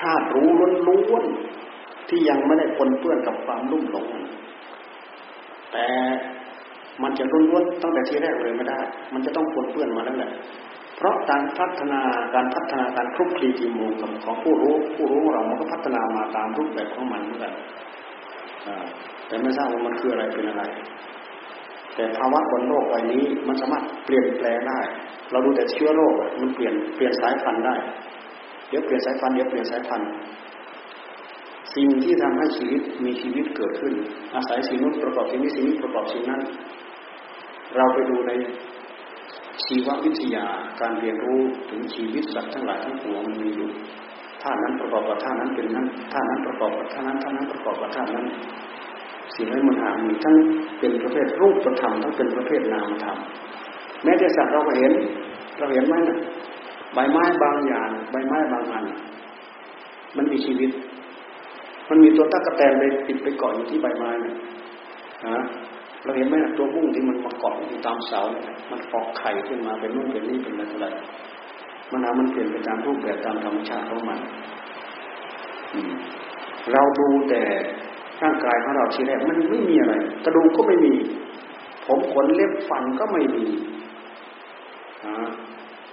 [0.00, 0.48] ธาตุรู้
[0.88, 4.06] ล้วนๆที่ยังไม่ได้ปนเปื้อนกับความรุ่มหลง
[5.72, 5.86] แต่
[7.02, 8.78] มันจะล้วนๆตั้งแต่ทีแรกเลยไม่ได้
[9.14, 10.32] มันจะต้องปนเปื้อนมาแล้วแหละ
[10.96, 12.00] เพราะการพัฒนา
[12.34, 17.52] การพัฒนาการคลุกคลีจีมูกับของผู้รู้ผู้รู้เรามันก็พัฒนามาตามรูปแบบของมันเหมือนกัน
[19.28, 20.64] แต่ไม่ทราบว่ามันคืออะไรเป็นอะไร
[21.94, 24.80] แต่ภาวะบนโลกใบนี้มันสามารถเปลี่ยนแปลงได้
[25.30, 27.76] เราดูแต่เชื้อโรคมันเปลี่ยนเปลี่ยนสายพันธุ์ได้
[28.68, 30.08] เดี๋ยวเปลี่ยนสายพันธุ์เดี๋ยวเปลี่ยนสายพันธุ์
[31.74, 33.94] สิ่งที่ทำให้ชีวิตมีชีวิตเกิดขึ้น
[34.34, 36.42] อาศัยสิ่งนู้นประกอบสิ่งนี้สิ่งนี้ประกอบสิ่งนั้น
[37.76, 38.32] เราไปดูใน
[39.64, 40.46] ชีววิทยา
[40.80, 43.70] การเรียนรู้ถึงชีวิตสัตว์ทั้งหลายทั้งปวงมันมีอยู่
[44.42, 48.26] ท่านั้นประกอบกับท่านั้นเป็นนั้นท่านั้นประกอบกับท่านั้นท่านั้นประกอบกับท่านั้น
[49.36, 50.34] สิ่งนั้นมันหามีทั้ง
[50.78, 53.18] เป็นประเภทรูปธรรมทั้งเป็นประเภทนามธรรม
[54.04, 54.92] แม้แต่สัตว์เราก็เห็น
[55.58, 56.18] เราเห็นไหมนะ
[56.94, 58.84] ใบไม้บางอย่างใบไม้บางอัน
[60.16, 60.70] มันมีชีวิต
[61.88, 64.34] มันมีตัวตะกะแตนไปติดไปเกาะอยู่ที่ใบไม้นะ
[65.26, 65.42] ฮะ
[66.04, 68.20] เราเห็นไหมตัวบุ้งที่มันมาเกาะอยู่ตามเสา
[68.70, 70.86] มันฟอกไข่ขึ้นมาเป็นนู่นเป็นนี่เป็นอะไรอะไร
[71.90, 74.18] มันนามันเปลี่ยนไปตามรูปแบบตามธรรมชาติของมัน
[76.72, 77.42] เราดูแต่
[78.24, 80.94] ร่างกายของเราทีแรกมันไม่มีอะไร กระดูกก็ไม่มี
[81.86, 83.44] ผมขนเล็บฟันก็ไม่มี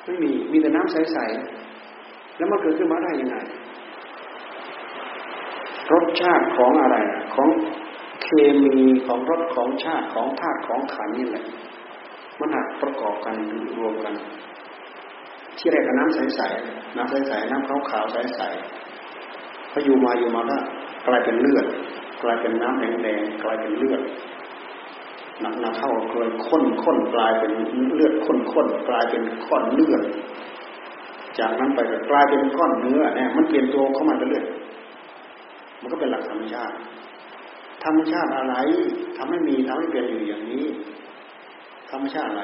[0.06, 3.38] ไม่มีมีแต่น้ำใสๆแล้วมันเกิดขึ้นมาได้ยังไง
[5.94, 6.98] รสชาติของอะไร
[7.36, 7.50] ของ
[8.24, 8.28] เค
[8.64, 11.46] มีของรสของชาติของธาตุของขันนี่แหละ
[12.40, 13.36] มันหักประกอบกัน
[13.78, 14.14] รวมกัน
[15.58, 20.58] ที่แรกก็น้ำใสๆน้ำใสๆน้ำขาวๆใสๆพออยู่มาอยู่มาก็
[21.06, 21.66] กลายเป็นเลือด
[22.24, 24.02] กลายเป็นน้ำแดงๆกลายเป็นเลือด
[25.42, 27.52] หนักหนักเข้าเลยข้นข้นกลายเป็น
[27.96, 30.04] เลือดข้นข้นกลายเป็นก้อนเลือด
[31.40, 34.46] จากนั้นไปก็กลายเป็นก้อนเนื้อเนี่ยมันเปลี่ยนตัวเข้ามาเรื่อย
[35.82, 36.76] มันก็เป็นหลักธรรมชาติ
[37.84, 38.56] ธรรมชาติอะไร
[39.18, 40.66] ทำให้มีทำให้เปลี่ยนอยู่อย่างนี้
[41.92, 42.44] ธรรมชาติอะไร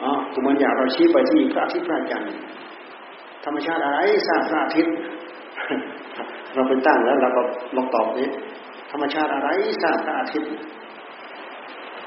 [0.00, 2.30] อ๋อตุมันอยากเราชี้ไปที่พระอาทิตย์พระจันทร์
[3.44, 4.94] ธรรมชาติอะไรสร้างพระอาทิตย์
[6.54, 7.42] เราไปตั้งแล้วเราก็
[7.76, 8.28] ลองตอบนี้
[8.92, 9.48] ธรรมชาติอะไร
[9.82, 10.50] สร้างพระอาทิตย์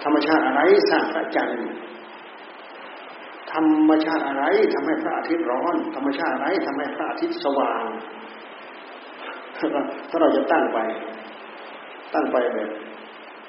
[0.03, 1.67] ธรรมชาติอะไรสร้างพระจันทร์
[3.53, 7.83] ธรรมชาติอะไรทำให้พระอาทิตย์ร้อน ธรรมชาติอะไรทำให้พระอาทิตย์สว่าง
[10.10, 10.79] ถ้าเราจะตั้งไป
[12.13, 12.69] ตั้งไปแบบ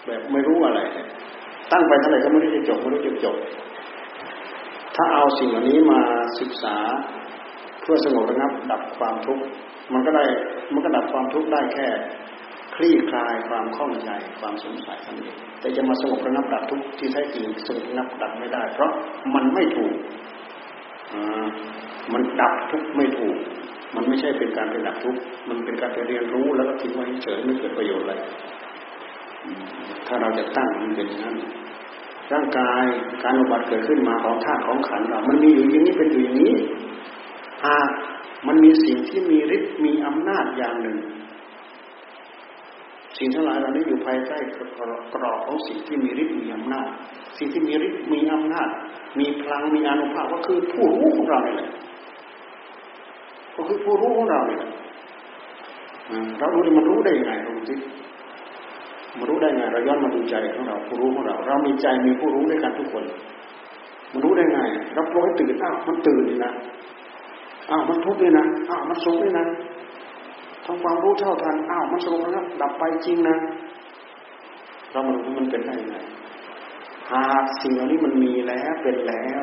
[0.06, 0.80] แบบไม่รู้อะไร
[1.72, 3.36] ตั้งไปเท่าไหร่ก็ไม่รู้จะจบไม่รู้จะจบ
[4.96, 6.00] ถ้าเอาสิ่งเหล่านี้มา
[6.40, 6.76] ศึกษา
[7.80, 9.42] เพื่อสงบระงับดับความทุกข์
[9.92, 10.24] มันก็ได้
[10.72, 11.86] มันก็ดับความทุกข์ได้แค่
[12.74, 18.90] คลี่คลายความข้องใจความสงสัยทั้งนี้แต่จะมาสงบระงับดับทุกข์ที่แท้จริงสงบระงับดับไม่ได้ เพราะ
[19.34, 19.94] มันไม่ถูก
[22.12, 23.38] มันดับทุกข์ไม่ถูก
[23.94, 28.14] มันไม่ใช่เป็นการไปดับทุกข์มันเป็นการไปเรียนรู้แล้วก็ทิ้งไว้เฉยไม่เกิดประโยชน์อะไร
[30.06, 31.36] ถ้าเราจะตั้งมันเป็นอย่างนั้น
[32.32, 32.84] ร่างกาย
[33.22, 36.54] การอุบัติเกิดขึ้นมาของธาตุของขันเรา มันมีอยู่อย่างนี้เป็นอยู่อย่างนี้
[37.64, 37.88] หาก
[38.46, 40.96] มันมีสิ่งที่มีฤทธิ์มีอำนาจอย่างหนึ่ง
[43.18, 44.36] สิ่งทั้งหลายเหล่านี้อยู่ภายใต้
[45.14, 46.86] กรอบของสิ่งที่มีฤทธิ์มีอำนาจ
[47.38, 48.68] สิ่งที่มีฤทธิ์มีอำนาจ
[49.18, 51.70] มีพลังมีอนุภาพก็คือผู้รู้ของเราเนี่ย
[53.56, 54.60] ก็คือผู้รู้ของเราเนี่ย
[56.38, 57.74] เราดูดิมันรู้ได้ยังไงเราดูสิ
[59.18, 63.04] มันรู้ได้ไงเราย้อนมาดูใจของเราผู้รู้ของเรา เรามีใจมีผู้รู้ด้วยกันทุกคน
[64.12, 64.60] มันรู้ได้ไง
[64.94, 66.52] เราปล่อยตื่นอ้าวมันตื่นนี่นะ
[67.70, 69.44] อ้าวมันทุกข์เลยนะอ้าวมันสุขเลยนะ
[70.64, 73.36] ทำความรู้เท่าทันอ้าวมันสงบแล้วดับไปจริงนะ
[74.90, 75.96] เรามาดูมันเป็นได้ยังไง
[77.10, 79.42] หากสิ่งเหล่านี้มันมีแล้วเป็นแล้ว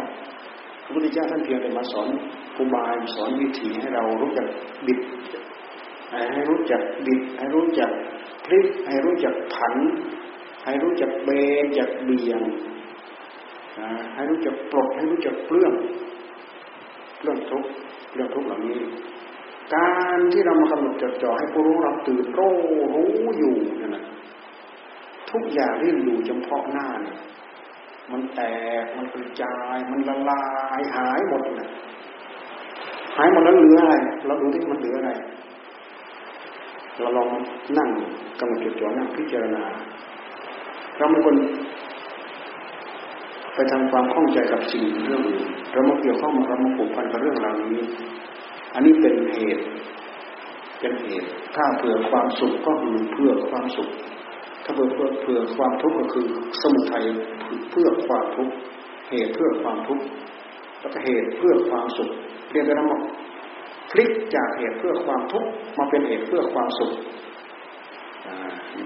[0.83, 2.07] พระพุทธเจ้าท่านเพียงแต่มาสอน
[2.57, 4.47] อุบายสอนวิธีให้เรารู้จัก
[4.87, 4.99] บิด
[6.33, 7.91] ให้รู้จักบิด ให้รู้จัก
[8.45, 9.75] พลิกให้รู้จักผัน
[10.65, 11.29] ให้รู้จักเบ
[11.63, 12.41] นจักเบี่ยง
[14.13, 15.73] ให้รู้จักปลดให้รู้จักเปลื้อง
[17.17, 17.69] เปลื้องทุกข์
[18.15, 18.77] เรื่องทุกข์เหล่านี้
[19.75, 22.55] การที่เรามากำหนดจดจ่อให้ผู้รู้เราตื่นรู้
[22.95, 24.05] รู้อยู่นั่นแหละ
[25.31, 27.17] ทุกอย่างที่อยู่เฉพาะหน้าเนี่ย
[28.11, 28.41] มันแต
[28.83, 30.43] กมันกระจาย มันละลา
[30.79, 31.69] ยหายหมดเลย
[33.17, 35.11] หายหมดแล้วเหลืออะไรเราดูที่มันเหลืออะไร
[36.99, 37.27] เราลอง
[37.77, 37.89] นั่ง
[38.39, 39.63] กำหนดจดจ่อนั่งพิจารณา
[40.97, 41.35] เราไม่คน
[43.55, 47.83] ไปทำความข้องใจกับสิ่งเรื่องอื่นเรามาเกี่ยวข้องเรามาผูกพันกับเรื่องราวนี้
[48.73, 49.63] อันนี้เป็นเหตุ
[50.79, 53.89] เป็นเหตุ ถ้าเผื่อความสุขก็คือเพื่อความสุข
[54.63, 56.25] ถ้าเผื่อเพื่อเพื่อความทุกข์ก็คือ
[56.61, 57.03] สมุทัย
[57.71, 58.53] เพื่อความทุกข์
[59.09, 60.03] เหตุเพื่อความทุกข์
[60.79, 62.09] แล้วก็เหตุเพื่อความสุข
[62.51, 63.01] เรียกได้ทั้งหมด
[63.91, 66.91] พลิกจากเหตุเพื่อความทุกข์มาเป็นเหตุเพื่อความสุข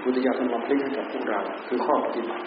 [0.02, 2.44] พุทธิยถาท่านมาพลิกให้กับพวกเราคือข้อปฏิบัติ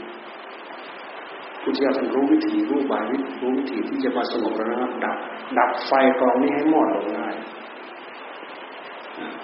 [1.63, 5.17] พุทธิยถาท่านรู้วิธีรู้บายวิรู้วิธีที่จะมาสงบระงับดับ
[5.58, 7.28] ดับไฟกองนี้ให้หมดลงได้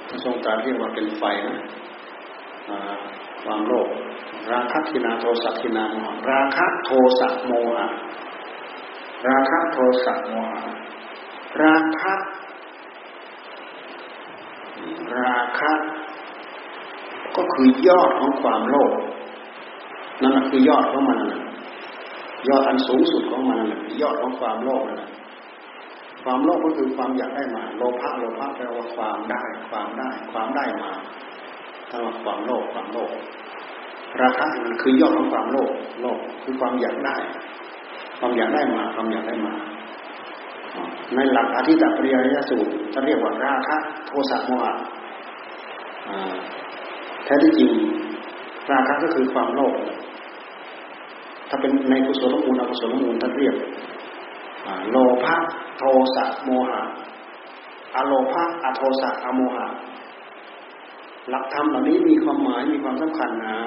[0.07, 1.57] ท่านทรงตรัสเรียกว่าเป็นไฟนะ
[3.43, 3.89] ความโลภ
[4.51, 7.87] ราคะทินาโทสัทินาโมหะราคะโทสะโมหะ
[9.27, 10.61] ราคะโทสะโมหะ
[11.61, 12.13] ราคะ
[15.17, 15.71] ราคะ
[17.35, 18.93] ก็คือยอดของความโลภ
[20.21, 21.19] นั่นคือยอดของมัน
[22.47, 23.59] ยอดอันสูงสุดของมัน
[24.01, 25.01] ยอดของความโลภนั่น
[26.23, 30.91] ความโลภก็คือความอยากได้มา โลภะโลภะแปลว่าความได้ ความได้ ความได้มา
[31.89, 33.11] ถ้าว่าความโลภความโลภ
[34.21, 35.71] ราคะมันคือยอดของความโลภ
[36.01, 37.15] โลภคือความอยากได้
[38.19, 39.53] ความอยากได้มาความอยากได้มา
[41.15, 44.73] ในหลักอธิตปริยยสูตรจะเรียกว่าราคะโทสะโมหะ
[47.25, 47.71] แท้ที่จริง
[48.71, 49.73] ราคะก็คือความโลภ
[51.49, 53.55] ถ้าเป็นในกุศลมูลอกุศลมูลท่านเรียก
[54.91, 55.35] โลภะ
[55.77, 55.83] โท
[56.15, 56.81] สะโมหะ
[57.95, 59.67] อโลภะอโทสะอโมหะ
[61.29, 63.57] หลักธรรมเหล่านี้มีความหมายมีความสำคัญนะ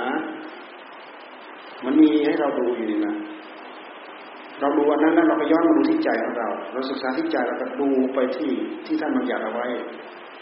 [1.85, 3.17] มันมีให้เราดูอยู่นี่นะ
[4.61, 8.51] เราดูอันนั้นแล้วเราก็ย้อนมาดูที่ใจของเรา เราศึกษาที่ใจเราก็ดูไปที่
[8.87, 9.67] ที่ท่านบัญญัติเอาไว้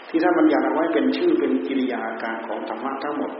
[0.09, 3.31] ที่ท่านบัญญัติเอาไว้เป็นชื่อเป็นกิริยาการของธรรมะทั้งหมด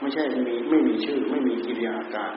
[0.00, 2.32] ไม่ใช่มีไม่มีชื่อไม่มีกิริยาการ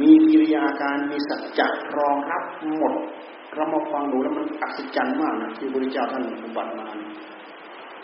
[0.00, 2.44] มีกิริยาการมีสัจจะรองรับ
[2.76, 2.94] หมด
[3.54, 6.86] เรามาฟังดูแล้วมันอัศจรรย์มากนะที่พระเจ้าท่านอุบัติมา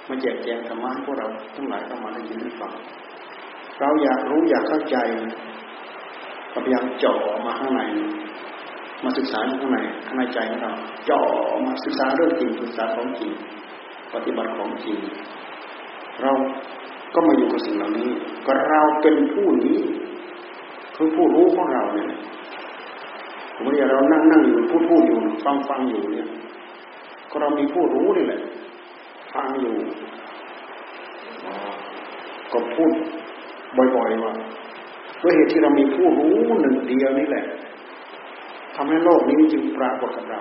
[0.09, 2.72] มาแจกแจงธรรมะให้พวกเราทั้งหลายเข้ามาได้ยินได้ฟัง
[3.80, 4.96] เราอยากรู้อยากเข้าใจ
[6.52, 7.82] ก็พยายามเจาะมาข้างใน
[9.04, 10.72] มาศึกษาข้างในข้างในใจของเรา
[11.06, 11.26] เจาะ
[11.66, 13.32] มาศึกษาเรื่องจริงศึกษาของจริง
[14.14, 14.98] ปฏิบัติของจริง
[16.22, 16.32] เรา
[17.14, 18.11] ก็มาอยู่กับสิ่งเหล่านี้
[18.46, 19.78] ก็เราเป็นผู้นี้
[20.96, 22.09] คือผู้รู้ของเราเนี่ย
[23.54, 26.28] สมมติเรานั่งนั่งอยู่พูดพูดอยู่ฟังฟังอยู่เนี่ย
[27.30, 28.40] ก็เรามีผู้รู้นี่แหละ
[29.35, 29.74] ฟังอยู่
[32.52, 32.92] ก็พูด
[33.76, 34.32] บ่อยๆว่า
[35.22, 37.44] ด้วยเหตุที่เรามีผู้รู้หนึ่งเดียวนี่แหละ
[38.76, 40.40] ทำให้โลกนี้จึงปรากฏกับเรา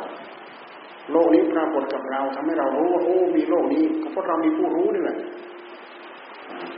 [1.11, 5.17] โลกนี้ปรากฏกับเราทำให้เรารู้ว่าโอ้มีโลกนี้ก็เพราะเรามีผู้รู้นี่แหละ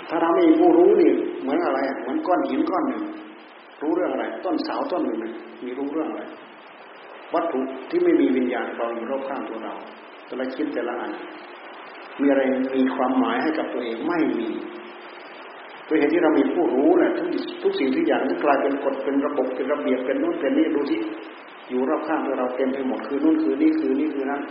[0.10, 1.12] ถ้าเราไม่มีผู้รู้นี่
[1.42, 3.04] เหมือนอะไรเหมือนก้อนหินก้อนหนึ่ง
[3.82, 5.20] รู้เรื่องอะไร ต้นสาวต้นหนึ่ง
[5.64, 6.24] มีรู้เรื่องอะไร
[7.34, 7.60] วัตถุ
[7.90, 9.74] ที่ไม่มีวิญญาณกองอยู่รอบข้างตัวเรา
[10.26, 11.12] แต่ละชิ้นแต่ละอัน
[12.22, 12.42] มีอะไร
[12.76, 14.50] มีความหมายให้กับตัวเองไม่มี
[15.88, 17.28] ด้วยเหตุที่เรามีผู้รู้แหละทุก
[17.64, 21.00] ทุกสิ่งทุกอย่างที่กลายเป็นกฎเป็นระบบเป็นระเบียบเป็นนู่นเป็นนี่ดูที่
[21.70, 24.42] อยู่รอบข้างตัวเราเต็มไปหมดคือนู่นคือนี่คือนี่คือนั้น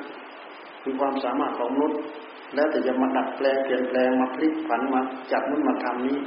[0.82, 1.98] คือความสามารถของมนุษย์
[2.54, 5.00] แล้วแต่จะมาดัดแปลงเปลี่ยนแปลงมาพลิกผันมา
[5.32, 6.18] จับนู่นมาทำนี้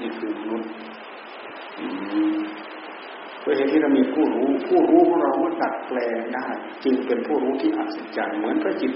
[0.00, 0.68] นี่คือมนุษย์
[3.44, 6.46] ด้วยเหตุที่เรามีผู้รู้ผู้รู้ของเราเมื่อดัดแปลงได้
[6.84, 8.92] จึงเป็นผู้รู้ที่อัศจรรย์เหมือนพระจิต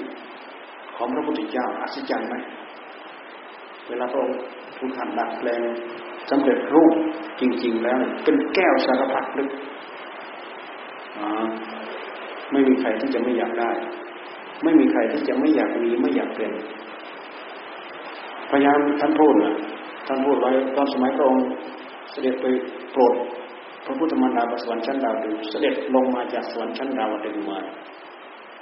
[0.97, 2.35] ของพระพุทธเจ้าอัศจรรย์ไหม
[3.89, 4.39] เวลาพระองค์
[4.79, 5.63] ทุกขันดัดแปลง
[6.31, 6.95] สำเร็จรูป
[7.41, 9.51] จริง ๆ แล้ว เป็นแก้วสารพัดลึก
[12.53, 13.71] ไม่มีใครที่จะไม่อยากได้
[14.63, 16.51] ไม่มีใครที่จะไม่อยากมีไม่อยากเป็น
[18.51, 19.55] พยายามท่านพูดนะ
[20.07, 21.45] ท่านพูดไว้ตอนสมัยพระองค์
[22.27, 22.47] ด็จไป
[22.93, 23.15] โปรด
[23.85, 27.59] พระพุทธมารดาสวรรค์ชั้นดาวดึงเสด็จลงมาจากสวรรค์ชั้นดาวดึงมา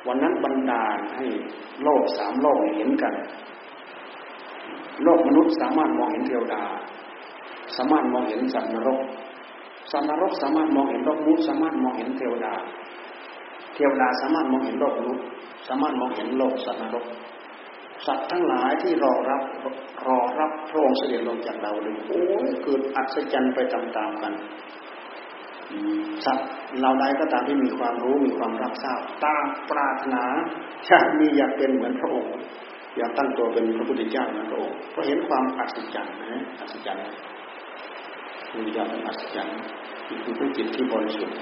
[0.06, 0.82] วันนั้นบรรดา
[1.16, 1.26] ให้
[1.82, 3.14] โลกสามโลกเห็นกัน
[5.04, 6.62] โลกมนุษย์สามารถมองเห็นเทวดา
[7.76, 9.00] สามารถมองเห็นสัตว์นรก
[9.90, 12.54] สัตว์นรกสามารถมองเห็นโลกมนุษย์สามารถมองเห็นเทวดา
[13.74, 15.24] เทวดาสามารถมองเห็นโลกมนุษย์
[15.68, 17.04] สามารถมองเห็นโลกสัตว์นรก
[18.06, 19.42] สัตว์ทั้งหลายที่รอรับ
[20.06, 24.32] รอรับพระองค์เสด็จลงจากดาวดึงโอ้ยเกิดอัศจรรย์ไปตามๆกัน
[26.24, 26.48] สัตว์
[26.80, 30.24] เราใดก็ตามที่มีความรู้มีความรับทราบตามปรารถนา
[30.88, 32.32] ชาติมีอยากเป็นเหมือนพระองค์
[32.96, 37.02] อยากตั้งตัวเป็นพระพุทธเจ้าเหมือนพระองค์เพราะเห็นความอัศจรรย์นะอัศจรรย์
[38.54, 39.58] วิญญาณอัศจรรย์
[40.24, 41.36] คือพระจิตที่บริสุทธิ์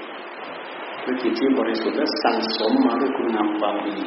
[1.03, 3.97] พระจิตที่บริสุทธิ์และสั่งสมมาด้วยคุณงามความดี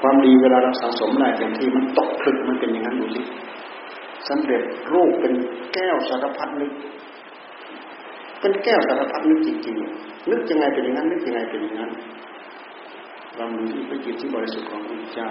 [0.00, 3.22] ความดีเวลาเราสังสมได้เต็มที่มันตกผลึกมันเป็นอย่างนั้นดูสิ
[4.28, 5.34] สำเร็จรูปเป็น
[5.74, 6.72] แก้วสารพัดนึก
[8.40, 11.90] เป็นแก้วสารพัดนึกจริงๆ นึกยังไงเป็นอย่างนั้น นึกยังไงเป็นอย่างนั้น
[13.36, 15.30] เรามีพระจิตที่บริสุทธิ์ของพระเจ้า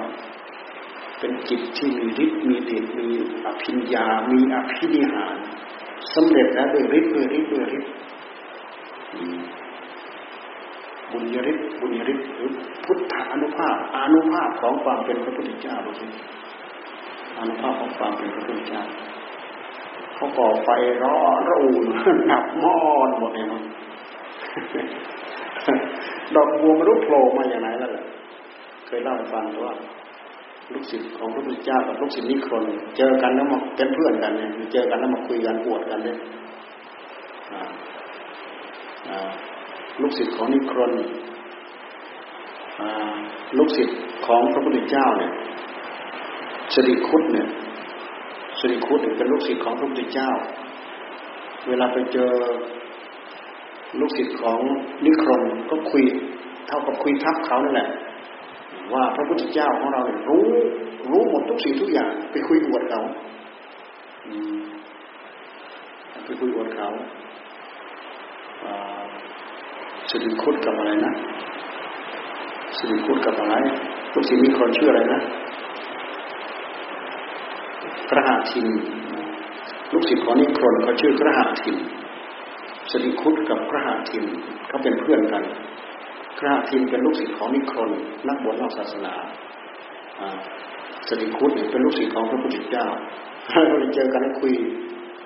[1.20, 3.08] เป็นจิตที่มีฤทธิ์มีเดชมี
[3.46, 5.36] อภิญญา มีอภินิหาร
[6.14, 7.92] สำเร็จแล้วด้วยฤทธิ์ด้วยฤทธิ์ด้วยฤทธิ์
[11.16, 12.50] บุญยฤทธิ์บุญยฤทธิ์หรือ
[12.86, 16.08] พุทธานุภาพอนุภาพของความเป็นพระพุทธเจ้าดูสิ
[17.40, 18.84] อนุภาพของความเป็นพระพุทธเจ้า
[20.16, 20.70] เขาก่อไฟ
[21.04, 21.72] ร้อนระอุ
[22.32, 22.76] ดับมอ
[23.08, 23.64] ดหมดเลยมั้ง
[26.36, 28.04] ดอกบัวไม่รู้โผล่มาอย่างไรแล้วล่ะ
[28.88, 29.74] เคยเล่าให้ฟังว่า
[30.72, 32.64] ลูกศิษย์ของพระพุทธเจ้ากับลูกศิษย์นิครน
[32.98, 36.18] เจอกันแล้วมาเป็นเพื่อนกันเนี่ยเจอกันแล้วมาคุยกันปวดกันเนี่ย
[40.02, 40.92] ลูกศิษย์ของนิครน
[43.58, 45.32] ลูกศิษย์ของพระพุทธเจ้าเนี่ย
[46.74, 47.48] สริคุตเนี่ย
[48.60, 50.32] สริคุตเป็นลูกศิษย์ของพระพุทธเจ้า
[51.68, 52.32] เวลาไปเจอ
[54.00, 54.60] ลูกศิษย์ของ
[55.06, 56.04] นิครนก็คุย
[56.68, 57.90] เท่ากับคุยทับเขานั่นแหละ
[58.94, 60.44] ว่าพระพุทธเจ้าของเราเนี่ยรู้
[61.10, 63.02] รู้หมดทุกสิ่งทุกอย่าง ไปคุยอวดเขา
[66.26, 66.90] ไปคุยอวดเขา
[70.16, 71.14] สิริคุตกับอะไรนะ
[72.78, 73.56] สิริคุตกับอะไร
[74.14, 75.20] ลูกศิษย์มีคนชื่ออะไรนะ
[78.10, 78.66] พระหาทิน
[79.94, 81.76] ลูกศิษย์ของนิครนเขาชื่อพระหาทิน
[82.92, 84.24] สิริคุตกับพระหาทิน
[84.68, 85.44] เขาเป็นเพื่อนกัน
[86.38, 87.92] พระหาทินเป็นลูกศิษย์ของนิครน
[88.28, 89.14] นักบวชนอกศาสนา
[91.08, 92.88] สติคุตเป็นลูกศิษย์ของพระพุทธเจ้า
[93.52, 94.54] เราเจอกันแล้วคุย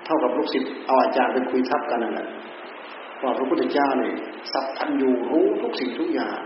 [0.04, 2.28] เท่ากับลูกศิษย์เอาอาจารย์ไปคุยทับกันนั่นแหละ
[3.22, 4.14] ว่าพระพุทธเจ้าเนี่ย
[4.52, 6.40] สัพพันอยู่รู้ทุกสิ่งทุกอย่าง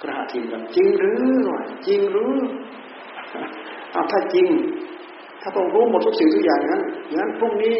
[0.00, 1.18] พระหทินกันจริงหรือ
[1.86, 2.34] จริงหรือ
[3.92, 4.46] เอาถ้าจริง
[5.40, 6.82] ถ้าพระองค์รู้หมดทุกสิ่งทุกอย่างนั้น
[7.18, 7.76] งั้นพรุ่งนี้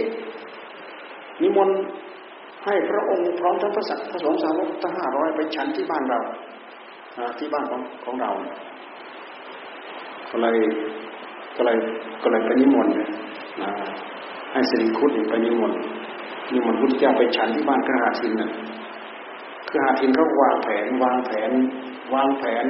[1.42, 1.76] นิมนต์
[2.64, 6.20] ให้พระองค์พร้อมทั้งพระสัพระสงฆ์สาวกทั้งห้าร้อยไปฉันที่บ้านเรา
[7.38, 8.30] ที่บ้านของของเรา
[10.30, 10.56] ก็เลย
[11.56, 11.76] ก็เลย
[12.22, 12.94] ก็เลยไปนิมนต์
[14.52, 15.80] ให้สิริคุตไปนิมนต์
[16.52, 18.50] นิมนพุทธเจ้าไปฉันที่บ้านกระหาทินน่ะ
[19.72, 21.50] กระหาทินเขาวางแผนวางแผน
[22.14, 22.66] วางแผน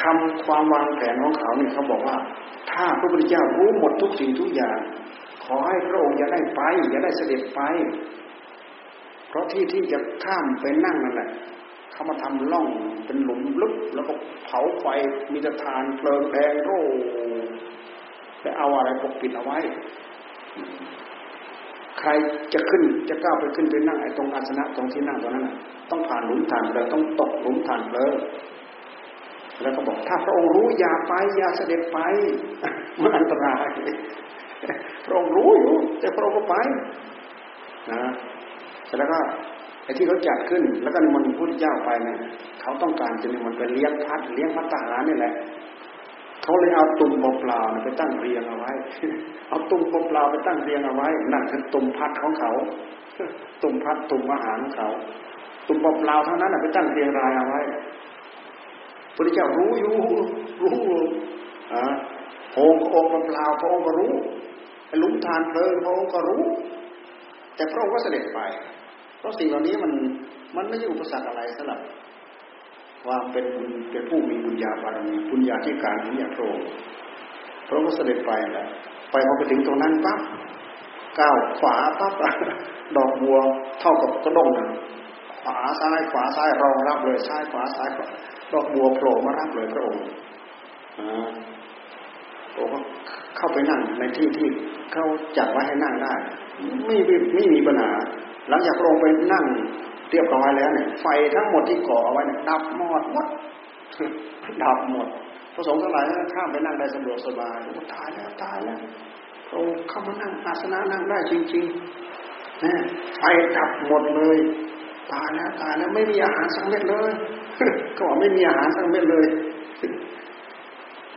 [0.00, 2.16] คำความวางแผนของเขาเนี่ยเขาบอกว่า
[2.70, 4.78] ถ้าพระพุทธเจ้ารู้หมดทุกสิ่งทุกอย่าง
[5.44, 6.60] ขอให้พระองค์อย่าได้ไป
[6.90, 7.60] อย่าได้เสด็จไป
[9.28, 11.30] เพราะที่ที่จะข้ามไปนั่งนั่นแหละ
[11.92, 12.66] เขามาทำล่อง
[13.06, 14.12] เป็นหลุมลึก แล้วก็
[14.44, 14.86] เผาไฟ
[15.32, 16.80] มีตะทานเพลิงแดงโร่
[18.42, 19.58] แลวเอาอะไรปกปิดเอาไว้
[22.00, 22.10] ใคร
[22.54, 25.46] จะขึ้นจะก้าวไปขึ้นไปนั่งไอ้ตรงอาสนะตรงที่นั่งตรงนั้น
[25.90, 28.14] ต้องผ่านหลุมฐานเลิงต้องตกหลุมฐานเลิง
[29.62, 31.98] แล้วก็บอกถ้าพระองค์รู้อย่าไปอย่าเสด็จไป
[33.02, 33.66] มันอันตราย
[35.04, 36.54] พระองค์รู้อยู่แต่พระองค์ก็ไป
[37.90, 38.00] นะ
[38.98, 39.18] แล้วก็
[39.84, 42.18] ไอ้ที่เขาจัดขึ้น แล้วก็นิมนต์พุทธเจ้าไปเนี่ย
[42.60, 45.32] เขาต้องการจะนิมนต์ไปเลี้ยงพัดเลี้ยงพัตตาหารนี่แหละ
[46.42, 48.72] เขาเลยเอาตุ่มเปล่าๆไปตั้งเรียงเอาไว้
[49.48, 52.52] เอาตุ่มเปล่าไปตั้งเรียงเอาไว้ นั่นคือตุ่มพัดของเขา
[53.62, 54.88] ตุ่มพัดตุ่มอาหารของเขา
[55.68, 57.60] ตุ่มเปล่าเท่านั้นไปตั้งเรียงรายเอาไว้
[59.16, 59.96] พระเจ้ารู้อยู่
[60.62, 60.78] รู้
[61.72, 61.92] อ่า
[62.58, 64.12] องค์องค์เปล่าพระองค์ก็รู้
[65.02, 66.42] ลุมทานเพลิงพระองค์ก็รู้
[67.56, 68.40] แต่พระองค์ก็เสด็จไป
[69.18, 69.92] เพราะสิ่งเหล่านี้มัน
[70.56, 71.80] มันไม่ใช่อุปสรรคอะไรสำหรับ
[73.08, 76.58] ว่าเป็นบุญเป็นผู้มีบุญญาบารมีบุญญาที่การนี้อย่างโปรง
[77.66, 78.66] พระองค์เสด็จไปแหละ
[79.10, 80.20] ไปพอไปถึงตรงนั้นปั๊บ
[81.18, 82.12] ก้าวขวาปั๊บ
[82.96, 83.36] ดอกบัว
[83.80, 84.68] เท่ากับกระด้งนะ
[85.42, 88.06] ขวาซ้ายขวาซ้ายรองรับเลยซ้ายขวาซ้ายขวา
[88.52, 90.02] ดอกบัวโผล่มารับเลยพระองค์
[90.98, 91.28] อ่า
[92.52, 92.74] พระองค์
[93.36, 94.48] เข้าไปนั่งในที่ที่
[94.92, 95.04] เขา
[95.36, 96.14] จัดไว้ให้นั่งได้
[96.86, 96.96] ไม่
[97.34, 97.90] ไม่มีปัญหา
[98.48, 99.44] หลังจากพระองค์ไปนั่ง
[100.12, 103.26] เรียบร้อยแล้วเนี่ยไฟทั้งหมดที่ก่อเอาไว้เนี่ยดับหมดหมด
[104.64, 105.08] ดับหมด
[105.54, 106.04] พระสงฆ์ทั้งหลาย
[106.34, 108.78] ข้ามไปนั่งได้สะดวกสบายโอ้ตายแล้วตายแล้ว
[109.48, 112.72] พระองค์เข้ามานั่งอาสนะนั่งได้จริงๆนะ
[113.16, 113.22] ไฟ
[113.56, 114.38] ดับหมดเลย
[115.12, 117.12] ตายแล้วตายแล้วไม่มีอาหารสักเม็ดเลย
[117.96, 119.26] ก็บอกไม่มีอาหารสักเม็ดเลย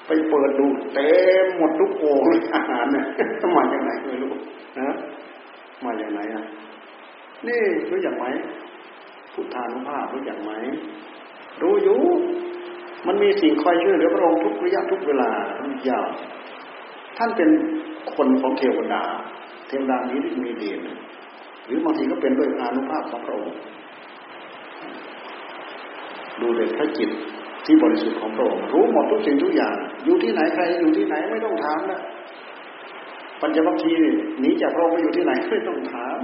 [0.08, 1.10] ไปเปิดดูเต็
[1.43, 2.22] มหมดทุกโอ่ง
[2.56, 3.06] อาหารเนี่ย
[3.56, 4.34] มาจากไหนไม่รู้
[4.80, 4.89] นะ
[5.86, 6.46] มาจากไหนอะ
[7.48, 8.26] นี่รู้อย่างไหม
[9.36, 10.51] พุทธานุภาพรู้อย่างไหม
[11.61, 12.01] รู้อยู่
[13.07, 15.29] มันมีสิ่งคอยช่วยเหลือพระองค์ทุกระยะทุกเวลา
[15.59, 16.07] ทุกอย่าง
[17.17, 17.49] ท่านเป็น
[18.15, 19.03] คนของเทวดา
[19.67, 20.79] เทวดามีฤทธิ์มีเดช
[21.65, 23.57] หรือบางทีก็เป็นด้วยอานุภาพของพระองค์
[26.41, 27.09] ดูเด็กพระจิต
[27.65, 29.75] ที่บริสุทธิ์ของพระองค์รู้หมดทุกสิ่งทุกอย่าง
[30.05, 32.01] อยู่ที่ไหนใครอยู่ที่ไหนไม่ต้องถามนะ
[33.41, 33.99] ปัญจวัคคีย์
[34.39, 36.17] หนีจากพระองค์ไปอยู่ที่ไหนไม่ต้องถาม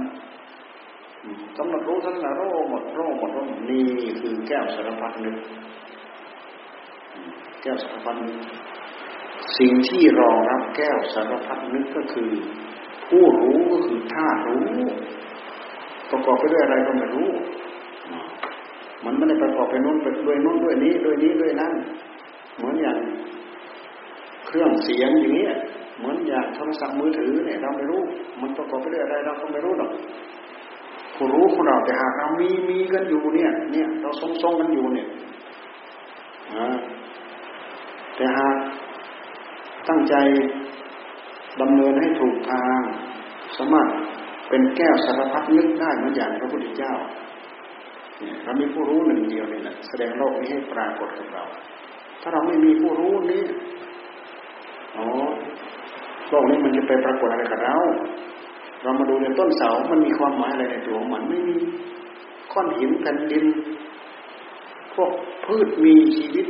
[1.56, 3.38] กำหนดรู้ทั้งนั้นโรหมดโรหมดโร
[3.70, 3.86] นี่
[4.20, 5.36] คือแก้วสารพัดนึก
[7.62, 8.36] แก้วสารพัดนึก
[9.58, 12.30] สิ่งที่รองรับแก้วสารพัดนึกก็คือ
[13.08, 14.66] ผู้รู้ก็คือธาตุรู้
[16.10, 17.28] ประกอบไปด้วยอะไรก็ไม่รู้
[19.04, 21.72] มันไม่ได้ประกอบไปนู้นไปด้วยนู้นด้วยนี้ด้วยนี้ด้วยนั้น
[22.56, 22.98] เหมือนอย่าง
[24.46, 25.46] เครื่องเสียงอย่างนี้
[25.98, 28.00] เหมือนอย่างโทรศัพท์มือถือเนี่ยเราไม่รู้
[28.40, 29.90] มันประกอบไปด้วยอะไรเราก็ไม่รู้หรอก
[31.16, 35.08] ผู้รู้ของเราแต่หากเรามีมีกันอยู่เนี่ย เนี่ย เราทรงทรงกันอยู่เนี่ย
[38.16, 38.56] แต่หาก
[39.88, 40.14] ตั้งใจ
[41.60, 42.80] ดำเนินให้ถูกทาง
[43.56, 43.88] สามารถ
[44.48, 46.94] เป็นแก้วสารพัดนึกได้เหมือนอย่างพระพุทธเจ้า
[48.44, 51.44] เรามีผู้รู้หนึ่งเดียวนี่แหละแสดงโลกนี้ให้ปรากฏกับเรา
[52.22, 53.42] ถ้าเราไม่มีผู้รู้นี้
[54.96, 55.06] อ๋อ
[56.30, 57.76] โลกนี้มันจะไปปรากฏอะไรกับเรา
[58.82, 61.56] เรามาดูในต้นเสา มันมีความหมายอะไรในตัวมันไม่มี
[62.52, 63.44] ก้อนหินแผ่นดิน
[64.94, 65.10] พวก
[65.44, 66.46] พืชมีชีวิต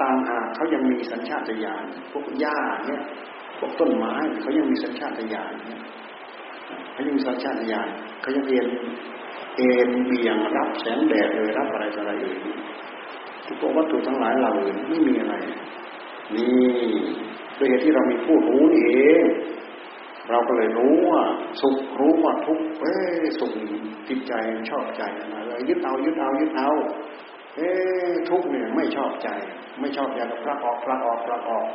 [0.00, 3.02] ต่างหากเขายังมีสัญชาตญาณพวกหญ้าเนี่ย
[3.58, 5.82] พวกต้นไม้เขายังมีสัญชาตญาณเนี่ย
[6.92, 7.88] เขายังมีสัญชาตญาณ
[8.20, 8.66] เขายังเรียน
[9.56, 12.36] เอ็นเบียงรับแสงแดดเลยรับอะไรอะไรเลย
[13.46, 15.34] ทุกวัตถุทั้งหลายเหล่าอื่นไม่มีอะไร
[16.34, 16.66] นี่
[17.58, 19.24] ด้วยเหตุที่เรามีผู้รู้นี่เอง
[20.30, 21.22] เราก็เลยรู้ว่า
[21.60, 22.94] สุขรู้ว่าทุกข์เอ้
[23.40, 23.52] สุข
[24.08, 24.32] จิตใจ
[24.70, 25.02] ชอบใจ
[25.32, 26.70] นะเลยยึดเอายึดเอายึดเอา
[27.56, 27.70] เอ้
[28.30, 29.28] ทุกข์เนี่ยไม่ชอบใจ
[29.80, 31.66] ไม่ชอบใจก็พลักออกพลักออกพลักออก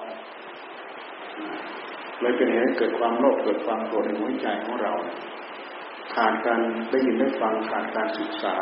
[2.21, 4.93] เลยเป็นเหตุเกิดความโลภเกิดความโกรธในหัวใจของเรา
[6.13, 8.55] ขาดการได้ยินได้ฟังขาดการศึกษา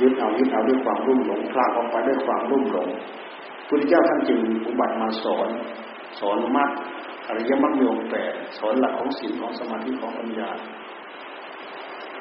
[0.00, 2.88] ยึดเอายึดเอาด้วยความรุ่มหลงพลาดออกไปด้วยความรุ่มหลง
[3.68, 5.48] พุทธเจ้าท่านจึงอุบัติมาสอน
[6.20, 6.70] สอนมรรค
[7.28, 10.50] อริยมรรคมีองแปดสอนหลักของศีลของสมาธิของปัญญา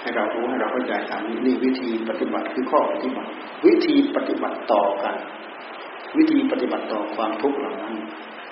[0.01, 3.29] ให้เรารู้ให้เราเข้าใจทางนี้นี่วิธีปฏิบัติคือข้อปฏิบัติ
[3.65, 5.15] วิธีปฏิบัติต่อกัน
[6.17, 7.95] วิธีปฏิบัติต่อความทุกข์เหล่านั้น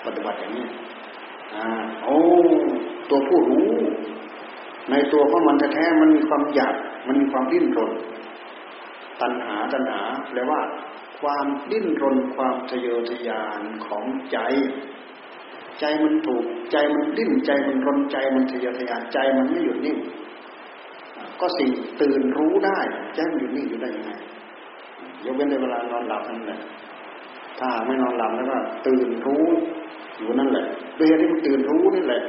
[0.06, 0.68] ปฏิบัติอย่างนี้
[1.56, 1.66] อ่า
[2.04, 2.20] โอ้
[3.10, 3.68] ตัวผู้รู้
[4.92, 6.76] ในตัวของมันแท้ๆมันมีความอยาก
[7.08, 7.92] มันมีความดิ้นรน
[9.22, 10.62] ตัณหาตัณหาแปลว่า
[11.22, 14.38] ความดิ้นรนความทะเยอทะยานของใจ
[15.84, 19.98] ใจมันถูก ใจมันดิ้นใจมันรนใจมันทะเยอทะยานใจมันไม่หยุดนิ่ง
[21.40, 21.70] ก็สิ่ง
[22.02, 22.80] ตื่นรู้ได้
[23.16, 24.12] ใจมันหยุดนิ่งอยู่ได้ยังไง
[25.26, 26.60] ยกเว้นในเวลานอนหลับนั่นแหละ
[27.60, 28.58] ถ้าไม่นอนหลับแล้วก็
[28.88, 29.46] ตื่นรู้
[30.18, 30.66] อยู่นั่นแหละ
[30.98, 32.22] ด้วยที่มันตื่นรู้นี่แหละ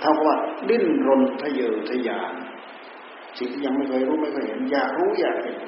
[0.00, 0.36] เท่ากับว่า
[0.68, 2.34] ดิ้นรนทะเยอทะยาน
[3.38, 5.58] สิ่งที่ยังไม่เคยรู้ไม่เคยเห็นอยากรู้อยากเห็น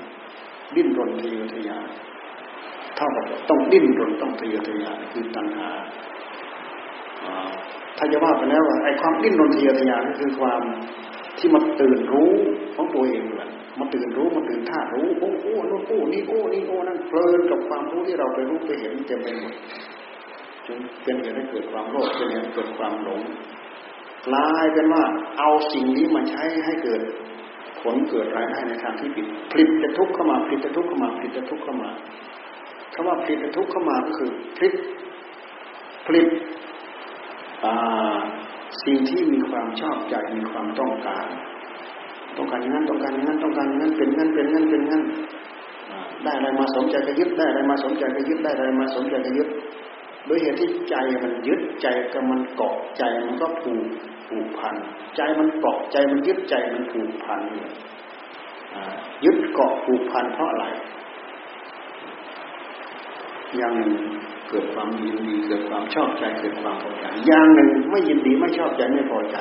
[0.76, 1.88] ดิ้นรนทะเยอทะยาน
[2.96, 5.68] เท่ากับต้องดิ้นรนต้องทะเยอทะยานคือตัณหา
[7.96, 10.62] ถ้าจะว่าไปแล้วว่าไอ้ความดิ้นรนทะเยอทะยานก็คือความ
[11.38, 12.30] ที่มันตื่นรู้
[12.74, 19.54] ของตัวเองแหละมันตื่นรู้มันตื่นท่ารู้โอ้โอ้นู่นโอ้นี่โอ้นี่โอ้นั่นเพลินกับความรู้ที่เราไปรู้ไปเห็นเต็มไปหมด
[20.66, 23.20] จนเป็นเหตุให้เกิดความโลภเป็นเหตุให้เกิดความหลง
[24.26, 25.02] กลายเป็นว่า
[25.38, 27.02] เอาสิ่งนี้มาใช้ให้เกิด
[27.80, 31.90] ผลเกิดรายได้ในทางที่ผิดผลิตจะทุกข์เข้ามาผลิตจะทุกข์เข้ามาผลิตจะทุกข์เข้ามา
[32.94, 34.72] คำว่าผลิตจะทุกข์เข้ามาก็คือผลิต
[36.06, 36.26] ผลิต
[38.84, 41.26] สิ่งที่มีความชอบใจมีความต้องการ
[42.36, 45.02] ต้องการอย่างนั้นต้องการอย่างนั้นต้องการอย่างนั้นเป็นงั้นเป็นงั้นเป็นงั้น
[46.24, 49.48] ได้อะไรมาสมใจก็ยึดได้อะไรมาสมใจก็ยึดได้อะไรมาสมใจก็ยึด
[50.28, 53.84] ด้วยเหตุที่ใจมันยึดใจก็มันเกาะใจมันก็ผูก
[54.28, 54.74] ผูกพัน
[55.16, 57.68] ใจมันเกาะใจมันยึดใจมันผูกพันย
[59.24, 60.66] ยึดเกาะผูกพันเพราะอะไร
[63.56, 63.92] อย่างหนึ่ง
[64.48, 69.36] เกิดความยินดีเกิดความชอบใจเกิดความพอใจอย่างหนึ่งไม่ยินดีไม่ชอบใจไม่พอใจ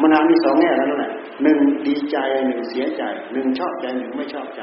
[0.00, 1.12] มันมีสองแง่แล้วนั่นแหละ
[1.42, 2.16] หนึ่งดีใจ
[2.46, 4.62] หนึ่งเสียใจหนึ่งชอบใจหนึ่งไม่ชอบใจ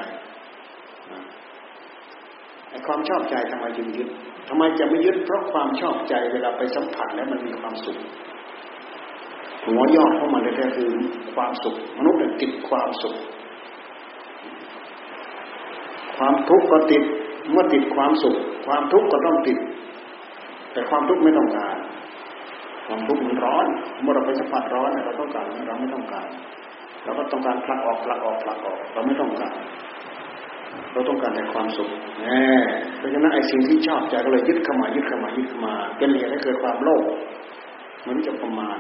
[2.70, 4.10] ไอ้ความชอบใจทำไมจึงยึด
[4.50, 7.98] ทำไมจะไม่ยึดเพราะความชอบใจเวลาไปสัมผัสแล้วมันมีความสุข
[9.66, 10.90] หัวยอดเข้ามาเลยแท้คือ
[11.36, 13.16] ความสุข มนุษย์ติดความสุข
[16.18, 17.04] ความทุกข์ก็ติด
[17.52, 18.36] เมื่อติดความสุข
[18.68, 19.58] ความทุกข์ก็ต้องติด
[20.74, 21.76] แต่ความทุกข์ไม่ต้องการ
[22.88, 23.66] ความทุกข์มันร้อน
[24.02, 26.28] เมื่อเราไปสัมผัสร้อนเราต้องการเราไม่ต้องการ
[27.04, 29.56] เราก็ต้องการผลักออกผลักออกผลักออก เราไม่ต้องการ
[30.94, 31.90] เราต้องการแต่ความสุข
[32.22, 32.44] แน่
[32.98, 37.04] เพราะฉะนั้นไอ้สิ่งที่ชอบใจก็เลยยึดเข้ามายึดเข้ามายึดเข้ามา เป็นเหตุให้เกิดความโลภ
[38.08, 38.80] มันจะประมาณ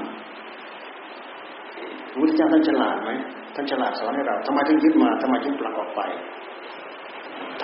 [2.11, 3.11] พระพุทธเจ้าท่านฉลาดไหม
[3.55, 6.01] ท่านฉลาดสอนให้เราทำไมถึงยึดมาทำไมถึงปลักออกไป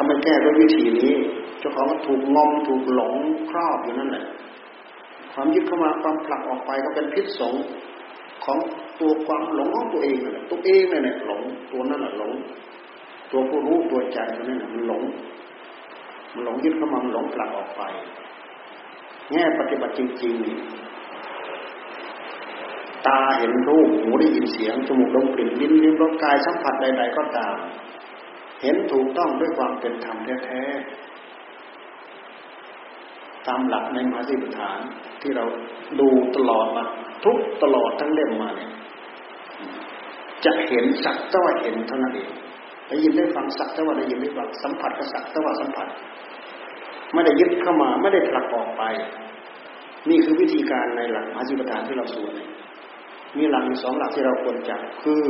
[0.02, 1.14] ทำไมแก้ด้วยวิธีนี้
[1.60, 3.16] เจ้าของก็ถูกงอมถูกหลง
[3.50, 4.26] ครอบอยู่นั่นแหละ
[5.34, 7.54] ความยึดเข้ามาความผลักออกไปก็เป็นพิษสง
[8.46, 8.58] ของ
[9.00, 11.42] ตัวความหลงของตัวเองนั่นแหละตัวเองนั่นแหละหลง
[11.72, 12.34] ตัวนั่นแหละหลง
[13.32, 15.04] ตัวผู้รู้ตัวใจตัวนั้นมันหลง
[16.34, 17.82] มันหลงยึดเข้ามามันหลงผลักออกไป
[19.32, 20.58] แง่ปฏิบัติจริงๆนี่
[23.08, 27.56] ตาเห็นรูปหูได้ยินเสียงจมูกดมกลิ่นลิ้นลิ้มรสกายสัมผัสใด ๆ ก็ตาม
[28.62, 34.80] เห็นถูกต้องด้วยความเป็นธรรมแท้ๆตามหลักในมหาสิบฐาน
[35.22, 35.46] ที่เรา
[36.00, 36.84] ดูตลอดมา
[37.26, 38.72] ทุกตลอดทั้งเล่มมาเนี่ย
[40.46, 42.32] จะเห็นสักแต่ว่าเห็นเท่านั้นเอง
[42.88, 45.88] ได้ยินได้ฟังสักแต่ว่าได้ยินได้ฟังสัมผัสก็สักแต่ว่าสัมผัส
[47.14, 48.84] ไม่ได้ยึดเข้ามาไม่ได้ผลักออกไป
[50.10, 52.32] นี่คือวิธีการในหลักมหาสิบฐานที่เราสวด
[53.38, 55.24] มีหลักสองหลักที่เราควรจับคือ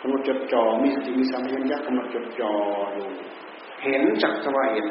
[0.00, 2.52] กำหนดจดจ่อมีสติมีสัมผัสยักกำหนดจดจ่อ
[2.94, 3.06] อยู่
[3.82, 4.88] เห็นจักสว่าเห็น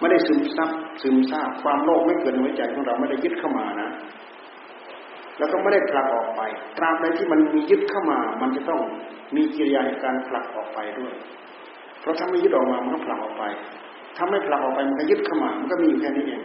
[0.00, 0.70] ไม่ได้ซึมซับ
[1.02, 3.90] ซึมซาบความโลภไม่เกิดในหัวใจของเราไม่ได้ยึดเข้ามานะ
[5.38, 6.40] แล้วก็ไม่ได้ผลักออกไป
[6.78, 8.80] ตราบใดที่มันมียึดเข้ามา มันจะต้อง
[9.36, 11.12] มีกิริยาการผลักออกไปด้วย
[12.00, 13.44] เพราะถ้าไม่ยึดออกมามันก็ผลักออกไป
[14.16, 16.42] ถ้าไม่ผลักออกไปมันก็ยึดเข้ามา มันก็มีอยู่แค่นี้เอง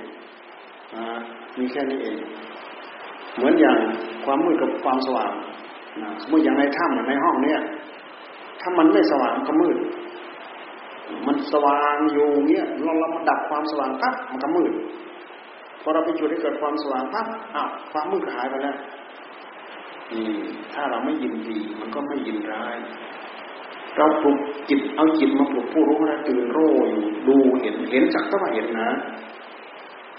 [1.60, 2.18] มีแค่นี้เอง
[3.36, 3.78] เหมือนอย่าง
[4.26, 5.34] ความมืดกับความสว่าง
[6.22, 7.60] สมมติอย่างในถ้ำในห้องเนี้ย
[8.62, 9.78] ถ้ามันไม่สว่างก็มืด
[11.28, 14.72] มันสว่างอยู่เนี้ยเราเรามาดับความสว่างปั๊บมันก็มืด
[15.82, 18.78] พอเราไปจุดให้เกิดความสว่างปั๊บอ้าวความมืดก็หายไปแล้ว
[20.14, 20.26] นี่
[20.74, 22.76] ถ้าเราไม่ยินดี มันก็ไม่ยินร้าย
[23.98, 24.40] เราปลุก
[24.70, 28.90] จิตเอาจิตมาปลุกผู้รู้นะตื่นโร่อยู่ดูเห็นเห็นจักก็ว่าเห็นนะ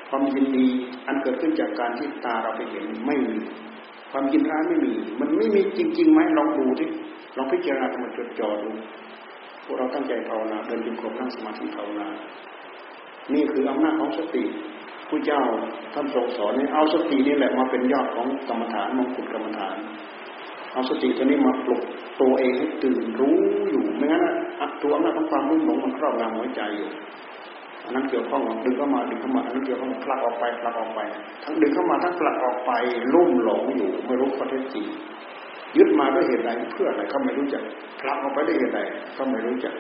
[0.08, 0.66] ความยินดี
[1.06, 3.34] อันเกิดขึ้นจากการที่ตาเราไปเห็นไม่มี
[4.10, 6.88] ความยินร้ายไม่มี มันไม่มีจริงๆไหมลองดูที่
[7.36, 8.70] ลองพิจารณาทำมันจดจ่อดู
[9.64, 12.08] พวกเราตั้งใจภาวนาเดินจงกรมนั่งสมาธิภาวนา
[13.34, 14.44] นี่คืออำนาจของสติ
[15.08, 15.42] ผู้เจ้า
[15.94, 19.76] ท่านทรงสอนนี่เอาสตินี่แหละมาเป็นยอดของกรรมฐานมงกุฎกรรมฐาน
[20.72, 21.82] เอาสติตัวนี้มาปลุก
[22.20, 23.38] ตัวเองให้ตื่นรู้
[23.70, 24.22] อยู่ไม่งั้น
[24.82, 26.90] ตัวอำนาจของความรุ่มหลงมันครอบงำหัวใจอยู่
[27.90, 31.00] อันนั้นเกี่ยวข้องดึงเข้ามาดึงเข้ามาอันนั้นเกี่ยวข้องผลักออกไปผลักออกไป
[31.44, 32.72] ทั้งดึงเข้ามาทั้งผลักออกไป
[33.14, 34.86] ลุ่มหลงอยู่ไม่รู้ข้อเท็จจริง
[35.76, 37.62] ยึดมาด้วยเหตุใดเพื่ออะไรก็ไม่รู้จัก
[38.00, 38.80] ผลักออกไปด้วยเหตุใด
[39.16, 39.74] ก็ไม่รู้จัก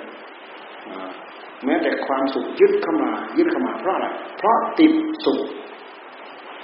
[1.64, 4.08] แม้แต่ความสุขยึดเข้ามายึดเข้ามาเพราะอะไร
[4.38, 4.92] เพราะติด
[5.24, 5.40] สุข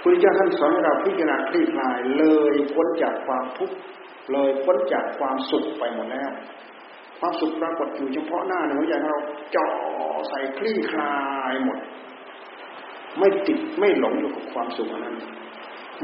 [0.00, 3.76] พุทธเจ้าท่านสอนให้เราพิจารณาคลี่คลายเลยพ้นจากความทุกข์
[4.32, 6.30] เลยพ้นจากความสุขไปหมดแล้ว
[7.20, 9.20] ความสุขปรากฏอยู่เฉพาะหน้าในหัวใจเรา
[9.56, 9.68] จ่อ
[10.28, 11.16] ใส่คลี่คลา
[11.52, 11.78] ยหมด
[13.18, 15.16] ไม่ติดไม่หลงอยู่กับความสุขอันนั้น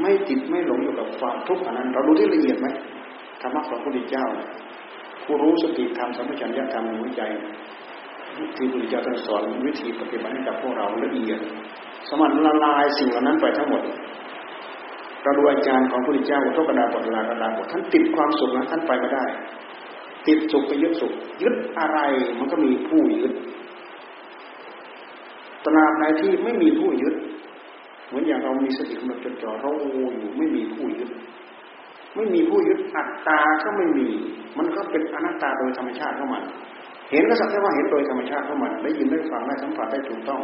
[0.01, 2.67] ไม่ติดไม่หลงอยู่กับความทุกข์อันนั้น เราดูที่ละเอียดไหม
[3.41, 4.25] ธรรมะของพระพุทธเจ้า
[5.23, 7.21] ผู้รู้สติธรรมสัมปชัญญะธรรมในหัวใจ
[8.55, 11.39] ที่พระพุทธเจ้าท่านสอนวิธีปฏิบัติให้กับพวกเราละเอียด
[12.07, 13.81] สมันละลายสิ่งเหล่านั้นไปทั้งหมด
[15.23, 19.25] เราดูอาจารย์ของพระพุทธเจ้าทุกกระดาบทลากระดาบทท่านติดความสุขนั้นท่านไปไม่ได้
[20.27, 21.13] ติดสุขไปยึดสุข
[21.43, 21.99] ยึดอะไร
[22.39, 23.33] มันก็มีผู้ยึด
[25.65, 27.15] ตราบใดที่ไม่มีผู้ยึด
[28.07, 31.09] เหมือนอย่างเรามีสติกำลังจดจ่อเราอยู่ไม่มีผู้ยึด
[32.15, 34.07] ไม่มีผู้ยึดอัตตาก็ไม่มี
[34.57, 36.43] มันก็เป็นอนัตตาโดยธรรมชาติเของมัน
[37.11, 40.41] เห็นก็สักแต่ว่าเห็นโดยธรรมชาติเของมันได้ยินได้ฟังได้สัมผัสได้ถูกต้อง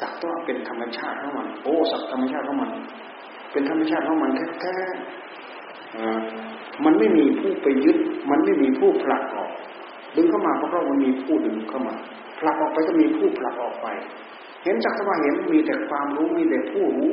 [0.00, 2.70] สักแต่ว่าเป็นธรรมชาติเของมัน โอ้สักธรรมชาติเของมัน
[3.52, 4.30] เป็นธรรมชาติเของมัน
[4.60, 4.76] แท้
[6.84, 7.96] มันไม่มีผู้ไปยึด
[8.30, 9.50] มันไม่มีผู้ผลักออก
[10.16, 11.94] ดึงเข้ามาเพราะมันมีผู้ดึงเข้ามา
[12.38, 13.86] ผลักออกไปก็มีผู้ผลักออกไป
[14.62, 17.12] เห็นจักรวาเห็นมีแต่ความรู้มีแต่ผู้รู้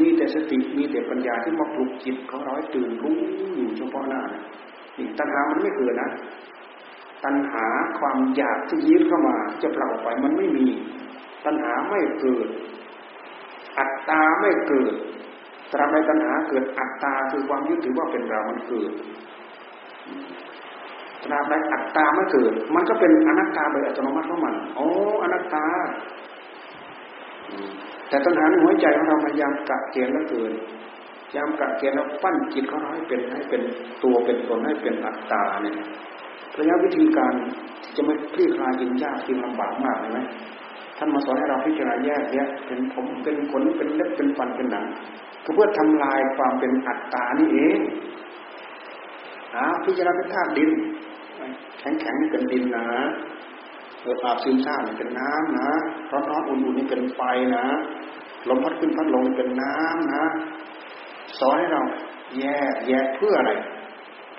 [0.00, 3.16] มีแต่สติมีแต่ปัญญาที่มาปลุกจิตของเราให้ตื่นรู้
[3.54, 4.22] อยู่เฉพาะหน้า
[4.98, 6.10] นี่ตัณหามันไม่เกิดนะ
[7.24, 7.66] ตัณหา
[7.98, 10.66] ความอยากที่ยึดเข้ามา จะผลักออกไปมันไม่มี
[11.44, 12.48] ตัณหาไม่เกิด
[13.78, 14.94] อัตตาไม่เกิด
[15.72, 18.92] ตราบใดตัณหาเกิดอัตตาคือความยึดถือว่าเป็นเรา มันเกิด
[21.24, 24.88] ตราบใดอัตตาไม่เกิด มันก็เป็นอนัตตาโดยอัตโนมัติของมันโอ้
[25.22, 25.64] อนัตตา
[28.08, 30.52] แต่ตัณหาในหัวใจของเราพยายามกะเกณฑ์แล้วเกิน
[31.36, 33.62] ยามกะเกณฑ์แล้วปั้นจิตของเราให้เป็นให้เป็น
[34.02, 35.76] ตัวเป็นตนให้เป็นอัตตาเนี่ย
[36.58, 37.32] ระยะวิธีการ
[37.96, 40.18] จะไม่คลี่คลายยิงยากยิงลำบากมากเลยไหม
[40.98, 44.84] ท่านมาสอนให้เราพิจารณาแยกแยะเป็นผมเป็นขนเป็นเล็บเป็นฟันเป็นหนัง
[45.44, 47.78] ก็เพื่อทำลายความเป็นอัตตานี่เอง
[49.56, 50.70] นะพิจารณาเป็นธาตุดิน
[51.78, 52.86] แข็งแข็งนี่เป็นดินนะ
[54.02, 55.70] เอออาบซึมซาบนี่เป็นน้ำนะ
[56.10, 57.20] ร้อนร้อนอุ่นอุ่นนี่เป็นไฟ
[57.56, 57.66] นะ
[58.48, 60.24] ลมพัดขึ้นพัดลงเป็นน้ำนะ
[61.38, 61.82] สอนให้เรา
[62.38, 63.52] แยกแยกเพื่ออะไร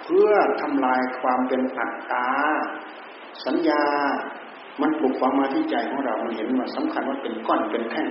[0.04, 0.32] เพื่อ
[0.62, 2.28] ทำลายความเป็นอัตตา
[3.46, 3.84] สัญญา
[4.82, 8.08] มันปลุกความมาที่ใจของเรา มันเห็นว่าสำคัญว่าเป็นก้อนเป็นแท่ง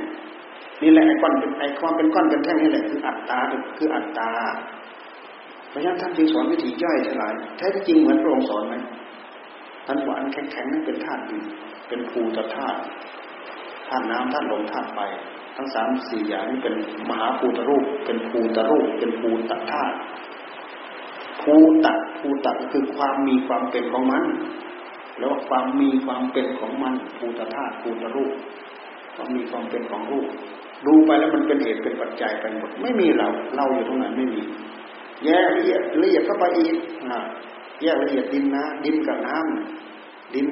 [0.82, 3.38] นี่แหละไอ้ก้อนเป็นไอ้ความเป็นก้อนเป็นแท่งนี่แหละคืออัตตา
[3.78, 4.30] คืออัตตา
[5.68, 8.74] เพราะฉะนั้นท่านจึงสอนวิธีย่อยสลายแท้จริงเหมือนพระองค์สอนไหม
[9.86, 11.42] ท่านว่าอันแข็งๆนั้นเป็นธาตุดิน
[11.88, 12.78] เป็นภูตธาตุ
[13.88, 14.98] ธาตุน้ำธาตุลมธาตุไฟ
[15.56, 16.74] ทั้งสามสี่อย่างนี้เป็น
[17.10, 19.94] มหาภูตรูป เป็นภูตรูป เป็นภูตธาตุ
[21.42, 21.54] ภู
[21.84, 24.24] ตัดภูตัดก็คือความมีความเป็นของมัน
[25.18, 28.32] แล้วความมีความเป็นของมันภูตธาตุภูตรูป
[29.14, 30.28] ความมีความเป็นของรูป
[30.86, 34.42] ดูไปแล้วมันเป็นเหตุเป็นปัจจัยไปหมดไม่มีเราเราอยู่ตรงไหนไม่มี
[35.24, 36.74] แยกละเอียดละเอียดเข้าไปอีก
[37.10, 37.20] นะ
[37.82, 40.46] แยกละเอียดดินนะ ดินกับน้ำดิน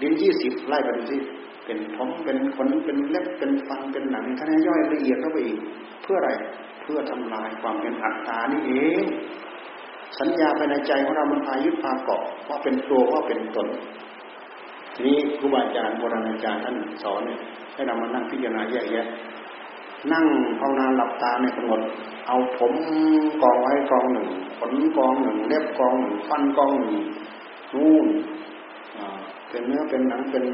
[0.00, 1.16] ดินยี่สิบไล่ไปดูสิ
[1.64, 5.60] เป็นผมเป็นขนเป็นเล็บเป็นฟันเป็นหนังท่านย่อยละเอียดเข้าไปอีก
[6.02, 6.30] เพื่ออะไร
[6.82, 9.04] เพื่อทำลายความเป็นอัตตานี่เอง
[10.18, 13.68] สัญญาภายในใจของเรามันพายึดพาเกาะว่าเป็นตัวว่าเป็นตน
[14.94, 17.38] ทีนี้ครูบาอาจารย์โบราณอาจารย์ท่านสอนเนี่ย
[17.74, 19.06] ให้เรามานั่งพิจารณาแยกแยะ
[20.12, 20.26] นั่ง
[20.58, 21.80] ภาวนาหลับตาในกำหนด
[22.26, 22.72] เอาผม
[23.42, 24.28] กองไว้กองหนึ่ง
[24.58, 26.96] ขนกองหนึ่งเล็บกองหนึ่งฟันกองหนึ่ง
[27.74, 28.06] นู่น
[29.48, 30.44] เป็นเนื้อเป็นหนังเป็น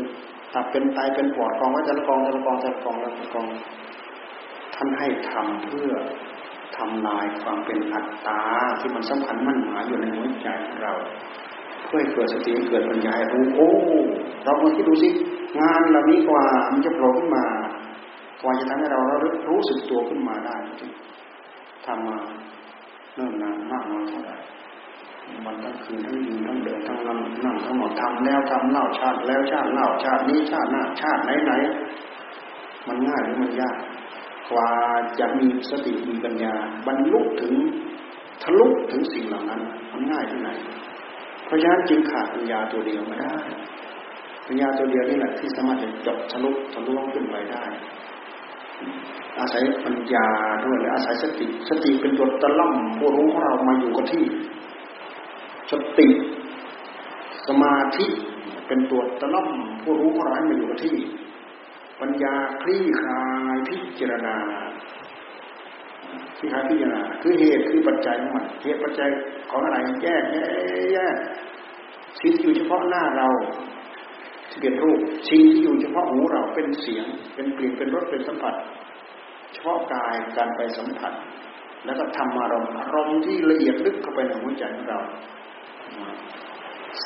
[0.55, 3.47] ตับเป็นไตเป็นปอดกองไว้แต่ละกองแต่ละกองแต่ละกองแต่ละกอง
[4.75, 5.93] ท่านให้ทำเพื่อ
[6.77, 8.41] ทำลายความเป็นอัตตา
[8.79, 10.95] ที่มันสำคัญมั่นหมายอยู่ในหัวใจของเรา
[11.87, 13.71] เพื่อให้เกิดสติเกิดปัญญารู้โอ้
[14.45, 15.09] เรามาคิดดูสิ
[15.61, 17.45] งานเหล่านี้กว่ามันจะโผล่ขึ้นมา
[18.43, 19.17] กว่าจะทำให้เราเรา
[19.51, 20.57] รู้สึกตัวขึ้นมาได้
[21.87, 22.19] ทำมา
[23.15, 24.37] เนิ่นนานมากน้อยเท่าไหร่
[25.47, 31.53] วันทั้งคืนทั้งยืนทั้งเดินทั้งนั่งนั่งทั้งหมดทำแล้วทำเล่าชาติแล้วชาติเล่าชาตินี้ชาติหน้าชาติไหนไหน
[32.89, 33.77] มันง่ายหรือมันยาก
[34.51, 34.71] กว่า
[35.19, 36.55] จะมีสติมีปัญญา
[36.87, 37.55] บรรลุถึง
[38.43, 39.61] ทะลุถึงสิ่งเหล่านั้น
[39.93, 40.51] มันง่ายที่ไหน
[41.45, 43.35] เพราะฉะนั้นจึงขาดปัญญาตัวเดียวไม่ได้
[44.47, 47.65] ปัญญาตัวเดียวนี่แหละที่สามารถจะจบทะลุทะลวงขึ้นไปได้
[49.43, 50.27] อาศัยปัญญา
[50.65, 54.25] ด้วยและอาศัยสติ สติเป็นตัวตะล่อมผู้รู้ของเรามาอยู่กับที่
[55.71, 56.09] สติ
[57.47, 58.07] สมาธิ
[58.67, 59.49] เป็นตัวตะล่อม
[59.83, 60.97] ผู้รู้ของเราให้มาอยู่กับที่
[62.01, 63.25] ปัญญาคลี่คลา
[63.55, 64.37] ยพิจารณา
[66.37, 69.11] คลี่คลาพิจารณาคือเหตุคือปัจจัยของมันเหตุปัจจัย
[69.51, 70.49] ของอะไรแยกแยก
[70.93, 71.17] แยก
[72.21, 73.29] สิ่งอยู่เฉพาะหน้าเรา
[74.51, 78.55] ที่เป็นรูปสิ่งที่อยู่เฉพาะหูเราเป็นเสียง เป็นกลิ่นเป็นรสเป็นสัมผัส
[79.63, 81.13] พาะกายการไปสัมผัส
[81.85, 85.01] แล้วก็ทำอารมณ์อารมณ์ที่ละเอียดลึกเข้าไปในหัวใจของเรา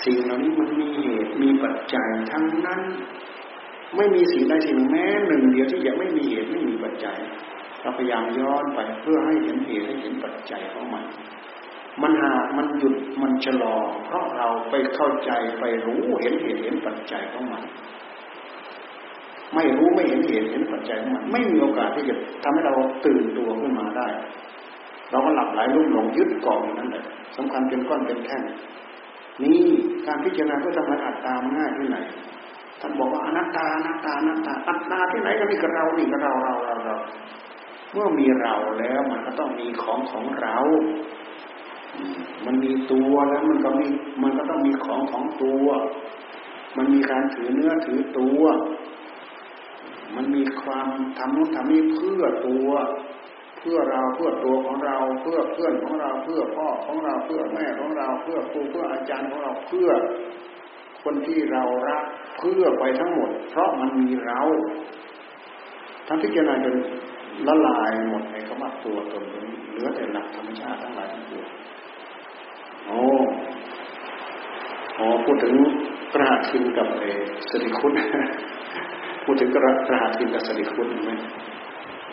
[0.04, 2.80] สิ่งเหล่านี้มันมีเหตุมีปัจจัยทั้งนั้น
[3.96, 7.18] ไม่มีสิ่งใดสิ่งแม้หนึ่ง เดียวที่จะไม่มีเหตุไม่มีปัจจัย
[7.80, 11.04] เราพยายามย้อนไปเพื่อให้เห็นเหตุให้เห็นปัจจัยของมัน
[12.02, 15.30] มันหากมันหยุดมันชะลอ เพราะเราไปเข้าใจ
[15.60, 17.64] ไปรู้เห็นเหตุเห็นปัจจัยของมัน
[19.54, 22.74] ไม่รู้ไม่เห็นเหตุเห็นปัจจัยของมัน ไม่มีโอกาสที่จะทำให้เรา
[23.06, 24.08] ตื่นตัวขึ้นมาได้
[25.10, 27.04] เราก็หลับไหลลุ่มหลงยึดเกาะอย่างนั้นแหละ
[27.36, 28.42] สำคัญเป็นก้อนเป็นแท่ง
[29.42, 29.60] นี่
[30.06, 31.98] การพิจารณาเพื่อทำให้อัตตามันง่ายที่ไหน
[32.80, 36.96] ท่านบอกว่าอนัตตาอนัตตาอนัตตาอัตตาที่ไหนก็นี่กับเรานี่กับเราเราเราเรา
[37.92, 40.56] เมื่อมีเราแล้วมันก็ต้องมีของของเรา
[42.46, 43.86] มันมีตัวแล้วมันก็มี
[44.22, 45.66] มันก็ต้องมีของของตัว
[46.76, 48.42] มันมีการถือเนื้อถือตัว
[50.14, 50.88] มันมีความ
[51.18, 52.70] ทำนู้นทำนี้เพื่อตัว
[53.58, 59.90] เพื่อเราเพื่อตัวของเรา เพื่อเพื่อนของเราเพื่อพ่อของเราเพื่อแม่ของเรา เพื่อครูเพื่ออาจารย์ของเราเพื่อ
[61.02, 62.04] คนที่เรารัก
[62.38, 64.40] เพื่อไปทั้งหมด เพราะมันมีเรา
[66.08, 66.76] ทั้งพิจารณาจน
[67.46, 71.48] ละลายหมดในคำว่าตัวตนตรงเหลือแต่หลักธรรมชาติทั้งหลายทั้งปวง
[72.86, 72.98] โอ้
[74.96, 75.54] โอพูดถึง
[76.12, 77.04] กระหัตทินกับเอ
[77.50, 77.92] สติคุณ
[79.26, 79.62] พูดถึงกระ
[79.92, 81.12] รหัตทินกับสติคุณไหม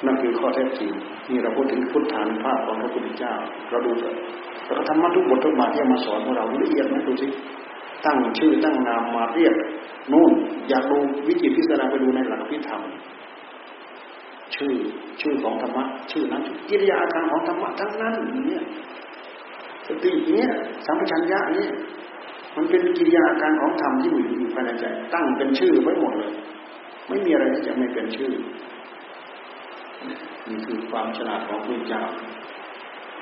[0.05, 0.91] นั่นคือข้อเท็จจริง
[1.29, 3.33] นี่เราพูดถึงพุทธานุภาพของพระพุทธเจ้า
[3.69, 4.15] เราดูเถอะ
[4.65, 7.27] เราก็ทำมาทุกบททุกบาทที่มาสอนพวกเราละเอียดไหมดูสิ
[8.05, 9.53] ตั้งชื่อตั้งนามมาเรียก
[10.11, 10.31] นู่น
[10.69, 10.97] อยากดู
[11.27, 12.81] วิจิตพิสดารไปดูในหลักพิธรรม
[14.55, 14.73] ชื่อ
[15.21, 18.13] ชื่อของธรรมะชื่อนั้นกิริยาอาการของธรรมะทั้งนั้น
[18.47, 18.63] เนี่ย
[19.87, 20.49] สติเนี่ย
[20.85, 21.71] สัมปชัญญะเนี่ย
[22.55, 26.31] มันเป็นกิริยาอาการของธรรมที่อยู่ภายในใจ ตั้งเป็นชื่อไว้หมดเลย
[27.07, 28.33] ไม่มีอะไรที่จะไม่เป็นชื่อ
[30.47, 32.03] นี่คือความฉลาดของพระเจ้า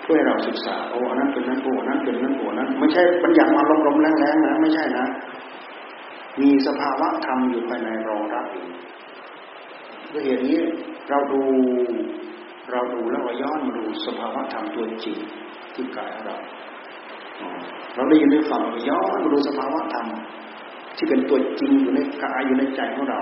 [0.04, 5.06] เพื่อเราศึกษาโอ้นั้นเป็นนั้นโอ้นั้นเป็นนั้นโอ้นั้น ไม่ใช่บัญญัติมาลมๆแรงๆนะไม่ใช่นะ
[6.42, 8.66] มีสภาวะธรรมอยู่ภายในรองรับอยู่
[10.12, 10.60] ด้วยเหตุนี้
[11.10, 11.42] เราดู
[12.72, 15.18] เราดูแล้วย้อนมาดูสภาวะธรรมตัวจริง
[15.74, 16.38] ที่กายของเรา
[17.96, 20.08] เราได้ยินได้ฟังย้อนมาดูสภาวะธรรม
[20.98, 23.20] ที่เป็นตัวจริงอยู่ในกายอยู่ในใจของเรา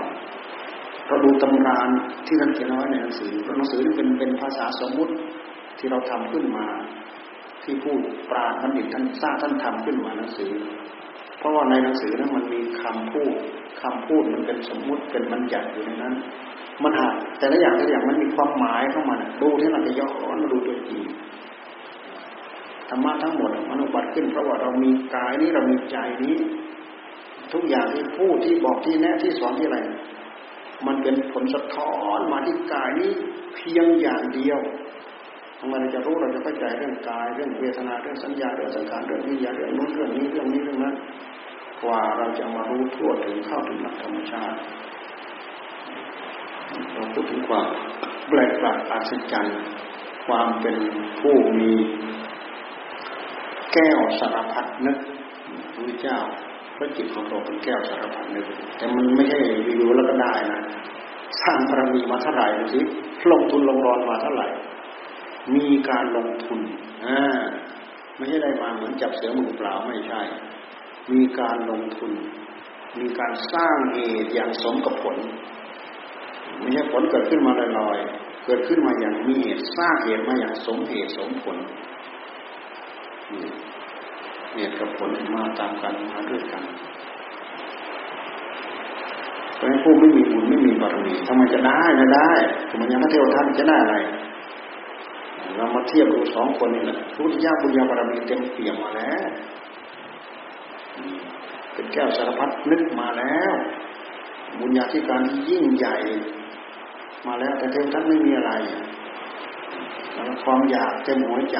[1.10, 1.88] เราดูตำราน
[2.26, 5.12] ที่ท่านเขียนไว้ในหนังสือเพราะหนังสือนี่เป็นเป็นภาษาสมมุติ
[5.78, 6.66] ที่เราทำขึ้นมา
[7.64, 7.98] ที่พูด
[8.30, 10.50] ปราณบัณฑิตท่านสร้างท่านทำขึ้นมาหนังสือ
[11.38, 13.34] เพราะว่าในหนังสือนั้นมันมีคำพูด
[13.82, 16.14] คำพูดมันเป็นสมมุติเป็นบัญญัติอยู่ในนั้น
[16.82, 17.06] มันหา
[17.38, 21.02] แต่ละอย่างแต่ละอย่างมันมีความหมายเข้ามาดูที่มันจะย้อนมาดูตัวจริง
[22.88, 26.36] ธรรมะทั้งหมดมันอุบัติขึ้นเพราะว่าเรามีกายนี้เรามีใจนี้
[27.52, 29.78] ทุกอย่างที่พูดที่บอกที่แนะที่สอนที่อะไร
[30.86, 33.10] มันเป็นผลสะท้อนมาที่กายนี้
[33.54, 34.60] เพียงอย่างเดียว
[35.58, 40.94] ทำไมเราจะรู้เราจะเข้าใจเรื่องกายเรื่องเวทนาเรื่องสัญญาเรื่องสังขารเรื่องวิญญาณเรื่องนู้นเรื่องนี้เรื่องนี้เรื่องนั้น
[41.82, 44.58] กว่าเราจะมารู้ทั่วถึงเข้าถึงหลักธรรมชาติ
[46.92, 47.66] เราพูดถึงความ
[48.28, 49.58] แปลกประหลาดอัศจรรย์
[50.26, 50.76] ความเป็น
[51.20, 51.72] ผู้มี
[53.72, 54.98] แก้วสารพัดนึก
[55.74, 56.18] พระเจ้า
[56.82, 59.38] พระจิตของเราเป็นแก้วสารพัดนึกแต่มันไม่ใช่
[59.78, 60.60] อยู่ๆแล้วก็ได้นะ
[61.40, 62.80] สร้างบารมีมาเท่าไหร่ดูสิ
[63.32, 64.46] ลงทุนลงรอนมาเท่าไหร่
[65.54, 66.60] มีการลงทุน
[67.04, 67.42] อ่า
[68.16, 70.20] ไม่ใช่ได้มาเหมือนจับเสือมือเปล่าไม่ใช่
[71.12, 72.12] มีการลงทุน
[72.98, 75.16] มีการสร้างเหตุอย่างสมกับผล
[76.60, 81.56] ไม่ใช่ผลเกิดขึ้นมาลอยๆ เกิดขึ้นมาอย่างมีเหตุสร้างเหตุมาอย่างสมเหตุสมผล
[84.54, 86.62] เหตุกับผลมาตามกันมาด้วยกัน
[89.54, 92.30] เพราะฉะนั้นผู้ไม่มีบุญไม่มีบารมีทำไมจะได้ไม่ได้
[92.70, 93.96] ทำไมยังพระเทวทัตจะได้อะไร
[95.56, 99.28] เรามาเทียบดูสองคนนี่แหละพุทธิยาบุญญาบารมีเต็มเปี่ยมมาแล้ว
[101.72, 103.54] เป็นแก้วสารพัดนึกมาแล้ว
[104.60, 105.96] บุญญาธิการที่ยิ่งใหญ่
[107.26, 108.52] มาแล้วแต่เทวทัตไม่มีอะไร
[110.44, 111.58] ความอยากเต็มหัวใจ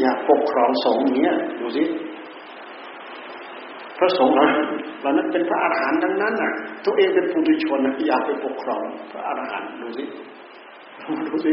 [0.00, 1.84] อยากปกครองสงฆ์เนี้ยดูสิ
[3.98, 4.44] พระสงฆ์เรา
[5.02, 6.52] เรานั้นเป็นพระอาหารหันต์ทั้งนั้นน่ะ
[6.84, 10.04] ตัวเองเป็นปุถุชนอยากไปปกครองพระอาหารหันต์ดูสิ
[11.28, 11.52] ดูสิ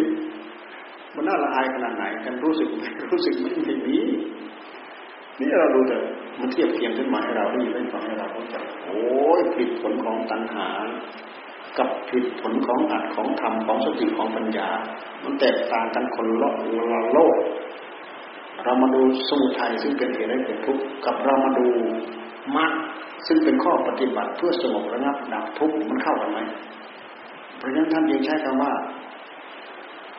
[1.16, 2.68] มันน่าละอายขนาดไหนกันรู้สึก
[3.11, 3.97] รู้สึกไม่ไม่มี
[5.39, 6.03] นี่เราดูเถอะ
[6.39, 9.01] มันเทียบเทียงขึ้นมาให้เราได้ยินได้ฟังให้เราเข้าใจโอ้
[9.39, 10.68] ยผลผลของตัณหา
[11.78, 14.70] กับผลผลของอัดของธรรมของสติของปัญญา
[15.24, 16.51] มันแตกต่างกันคนละ
[17.14, 17.36] โลก
[18.64, 21.68] เรามาดูสมุทัยซึ่งเป็นเหตุให้เกิดทุกข์กับเรามาดู
[22.57, 22.72] มรรค
[23.28, 26.39] ซึ่งเป็นข้อปฏิบัติเพื่อสงบระงับดับทุกข์มันเข้ากันไหม
[27.57, 28.74] เพราะฉะนั้นท่านยังใช้คำว่า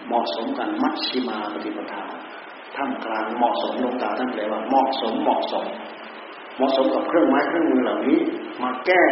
[0.07, 2.03] เหมาะสมกันมัชชิมาปฏิปทา
[2.77, 5.65] ท่ามกลางเหมาะสมลงตาท่านแปลว่าเหมาะสมเหมาะสม
[6.57, 8.19] เหมาะสมกับเครื่องไม้เครื่องมือเหล่านี้
[8.63, 9.03] มาแก้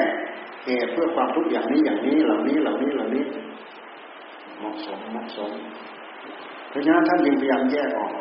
[0.66, 3.24] เหตุเพื่อความทุกข์อย่างนี้อย่างนี้เหล่านี้เหล่านี้เหล่านี้
[4.58, 5.50] เหมาะสมเหมาะสม
[6.68, 8.12] เพราะฉะนั้นท่านยังพยายามแยกออก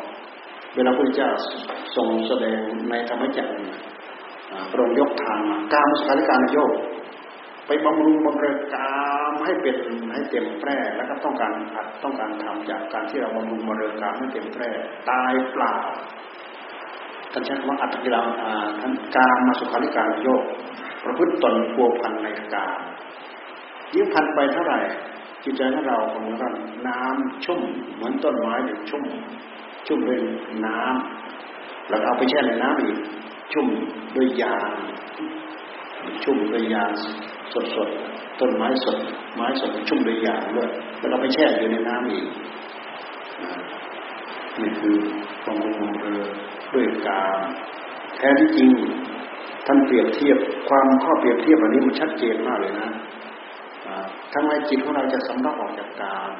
[0.74, 1.30] เวลาพระเจ้า
[1.96, 2.60] ทรงแสดง
[2.90, 3.52] ในธรรมจักร
[4.70, 6.74] พระองค์ยกทางมาการสการการโยก
[7.66, 8.92] ไปบำรุงบำเรอกา
[9.30, 9.76] มให้เป็น
[10.12, 14.70] ให้เต็มแปร่แล้วก็ต้องการัดต้องการทำจากการที่เราบำรุงบำเรอกามให้เต็มแปร่
[15.10, 15.76] ตายเปล่า
[17.32, 18.22] ท่านใช้คำว่าอัตติลา
[18.80, 20.44] ท่านการมาสุขาริการโยก
[21.04, 22.80] ประพฤติตนพัวพันในกาม
[23.94, 24.80] ยิ่งพันไปเท่าไหร่
[25.44, 26.50] จิตใจของเราของเรา
[26.86, 27.60] น้ำชุ่ม
[27.94, 29.04] เหมือนต้นไม้เด็กชุ่ม
[29.86, 30.18] ชุ่มด้วย
[30.66, 32.98] น้ำแล้วเอาไปแช่ในน้ำอีก
[33.52, 33.66] ชุ่ม
[34.16, 34.70] ด้วยยาง
[36.24, 36.90] ชุ่มด้วยยาง
[37.52, 37.88] สดสด
[38.40, 38.98] ต้นไม้สด
[39.36, 40.68] ไม้สดชุ่มด้วยยางด้วย
[40.98, 42.26] แล้วเราไปแช่อยู่ในน้ำอีก
[44.60, 44.96] นี่คือ
[45.42, 46.24] ความรุงเรือ
[46.74, 47.22] ด้วยกา
[48.16, 48.70] แท้ที่จริง
[49.66, 52.88] ท่านเปรียบเทียบความข้อเปรียบเทียบอันนี้มันชัดเจนมากเลยนะ
[54.34, 56.32] ทำไมจิตของเราจะสำลักออกจากกาม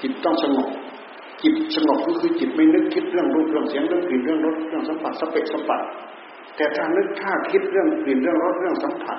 [0.00, 0.68] จิตต้องสงบ
[1.42, 5.80] จิตสงบก็คือจิตไม่นึกคิดเรื่องรูปเรื่องเสียงเรื่องกลิ่นเรื่องรสเรื่องสัมผัสสเปกสัมผัส
[6.56, 9.18] แต่ถ้านึกถ้าคิดเรื่องกลิ่นเรื่องรสเรื่องสัมผัส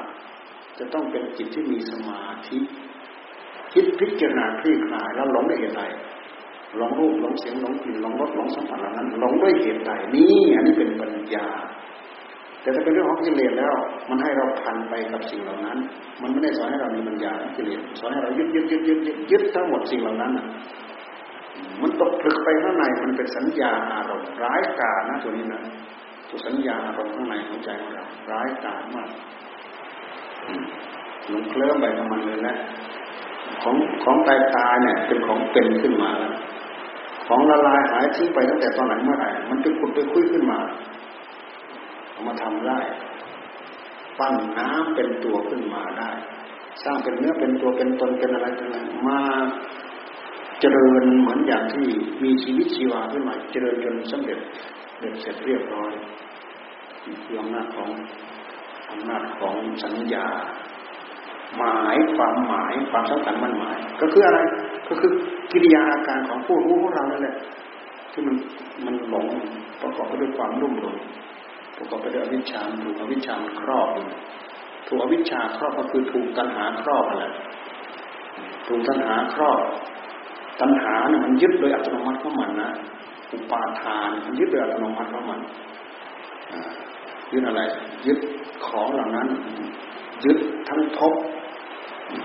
[0.80, 2.60] จะต้องเป็นจิตที่มีสมาธิ
[3.74, 5.82] คิดพิจารณาคลี่คลายแล้วหลงได้เหตุใด
[6.78, 11.48] หลงรูปหลงเสียงหลงกลิ่นหลงรสหลงสัมผัสเหล่านั้นหลงด้วยเหตุใดนี่อันนี้เป็นปัญญา
[12.62, 13.76] แต่ถ้าเป็นเรื่องของกิเลสแล้ว
[14.10, 15.78] มันให้เราพันไปกับสิ่งเหล่านั้น
[16.22, 19.00] มันไม่ได้สอนให้เรามีปัญญากิเลสสอนให้เรายึดยึดยึดยึด
[19.32, 20.32] ยึดทั้งหมดสิ่งเหล่านั้น
[21.82, 25.62] มันตกผลึกไปข้างในมันเป็นสัญญาอารมณ์ร้ายกาจนะตัวนี้นะ
[26.30, 29.10] ตัวสัญญาอารมณ์ข้างในของใจของเราร้ายกาจมาก
[31.30, 32.58] หลงเคลิ้มไปกับมันเลยแหละ
[33.64, 36.34] ของของตายตายเนี่ย เป็นของเป็นขึ้นมาแล้ว
[37.28, 40.60] ของละลายหายทิ้งไปตั้งแต่ตอนไหนเมื่อไหร่มันจะขุดไปคุยขึ้นมา
[42.12, 42.80] เอามาทำได้
[44.20, 46.12] ปั้นน้ำเป็นตัวขึ้นมาได้
[46.84, 49.22] สร้างเป็นเนื้อเป็นตัวเป็นตนเป็นอะไรเป็นอะไรมา
[50.66, 51.86] เจริญเหมือนอย่างที่
[52.24, 54.40] มีชีวิตชีวาขึ้นมาเจริญจนสำเร็จ
[55.00, 55.92] เด็จเสร็จเรียบร้อย
[57.24, 57.90] คืออำนาจของ
[58.92, 60.28] อำนาจของสัญญา
[61.58, 64.40] หมายความหมายความสำคัญมันหมาย ก็คืออะไร
[64.90, 65.12] ก็คือ
[65.52, 67.36] กิริยาอาการของผู้รู้ของเรานั่นแหละ
[68.12, 68.36] ที่มัน
[68.86, 69.26] มันหลง
[69.82, 70.96] ประกอบไปด้วยความรุ่มหลง
[71.78, 73.88] ประกอบไปด้วยอวิชชาถูกอวิชชาครอบ
[74.88, 77.26] ถูกอวิชชาครอบก็คือถูกตัณหาครอบอะไร
[78.68, 79.62] ถูกตัณหาครอบ
[80.60, 82.72] ตัณหาเนี่ยมันยึดโดยอัตโนมัติของมันนะ
[83.32, 85.40] อุปาทานมันยึดโดยอัตโนมัติของมัน
[87.34, 87.62] ยึดอะไร
[88.08, 88.20] ยึด
[88.66, 89.28] ของเหล่านั้น
[90.26, 90.38] ยึด
[90.70, 91.14] ทั้งภพ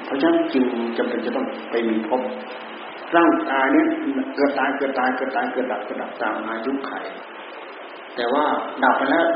[0.04, 0.64] เพราะฉะนั้นจึง
[0.98, 2.22] จำเป็นจะต้องไปมีภพ
[3.16, 3.86] ร่างกายเนี่ย
[4.34, 6.92] เกิดตายเกิดตายเกิดตายเกิดดับเกิดดับตามอายุไข
[8.16, 8.44] แต่ว่า
[8.82, 9.26] ดับไปแล้ว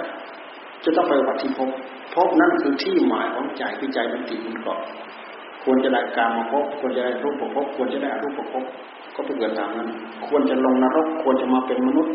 [0.84, 1.70] จะต้องไปวัดที่ภพ
[2.14, 4.80] ภพนั้นคือที่หมายของใจที่ใจมันติดมันเกาะ
[5.62, 8.64] ควรจะได้การมาพบควรจะได้รูปประพบควรจะได้รูปประพบ
[9.14, 9.88] ก็ไปเกิดตามนั้น
[10.26, 12.14] ควรจะลงนรก ควรจะมาเป็นมนุษย์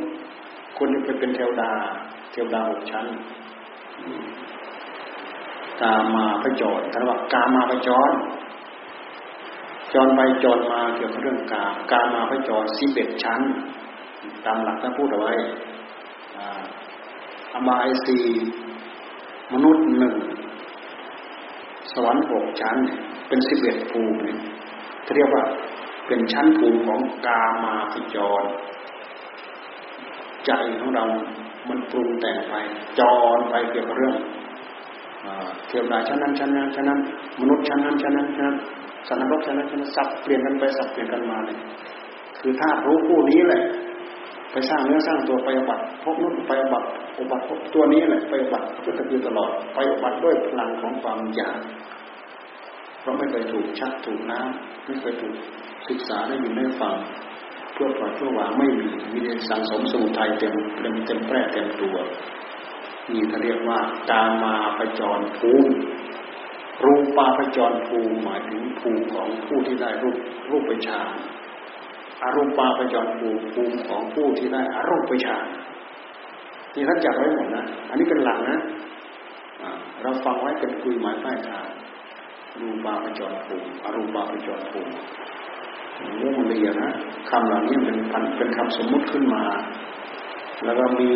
[0.77, 1.71] ควรจะไปเป็นเทวดา
[2.31, 3.05] เทวดาหกชั้น
[5.81, 8.11] กามาพระจรท่านว่ากามาพระจร
[9.93, 13.41] จรไปจรมาเกี่ยวกับเรื่องกากามาพระจรสิบเอ็ดชั้น
[14.45, 15.33] ตามหลักท่านพูดเอาไว้
[17.53, 18.23] อบายสี่
[19.53, 20.15] มนุษย์หนึ่ง
[21.93, 22.77] สวรรค์หกชั้น
[23.27, 24.31] เป็นสิบเอ็ดภูมิ
[25.15, 25.43] เรียกว่า
[26.07, 28.43] เป็นชั้นภูมิของกามาพิจร
[30.45, 31.05] ใจของเรา
[31.69, 32.53] มันปรุงแต่งไป
[32.99, 33.01] จ
[33.35, 34.15] รไปเกี่ยวกับเรื่อง
[35.67, 36.99] เทียมดาชั้นนั้นชั้นนั้นชั้นนั้น
[37.41, 38.57] มนุษย์ชั้นนั้นชั้นนั้นชั้นนั้น
[39.07, 41.57] สันนรกชั้นนั้นชั้นนั้นสับเปลี่ยนกันไปสับเปลี่ยนกันมาเลย
[42.39, 43.63] คือธารู้ผู้นี้แหละ
[44.69, 46.83] สร้างเนื้อสร้างตัวไปบัตพบนุ่นไปบัต
[47.17, 51.59] อุบัติพบตัวนี้แหละไปบัติก็จะคือตลอดไปบัตด้วยพลังของความอยาก
[53.01, 55.35] เพราะไม่เคยถูกชักถูกน้ำไม่เคยถูก
[55.87, 56.95] ศึกษาได้ยินได้ฟัง
[57.73, 61.95] เพื่อปล่อยเพื่อวางไม่มีมีแต่สังสมสมุทัยเต็มเต็มเต็มแปร่เต็มตัว
[63.13, 63.79] นี่เขาเรียกว่า
[64.09, 65.73] ตามาปจรภูมิ
[66.83, 70.17] รูปาปจรภูมิหมายถึงภูมิของผู้ที่ได้รูป
[70.49, 71.09] รูปไปฌาน
[72.23, 75.45] อารูปาปจรภูมิภูมิของผู้ที่ได้อารูปไปฌาน
[76.73, 78.59] นี่ท่านจับไว้หมดนะ อันนี้เป็นหลักนะ
[80.01, 81.69] เราฟังไว้เป็นคุยหมายใต้ฐาน
[82.61, 84.91] รูปาปจรภูมิอารูปาปจรภูมิ
[86.17, 86.89] เรื่องเอียนะ
[87.29, 87.97] คำเหล่านี้เป็น
[88.37, 89.43] เป็นคำสมมุติขึ้นมา
[90.65, 91.11] แล้วก็มี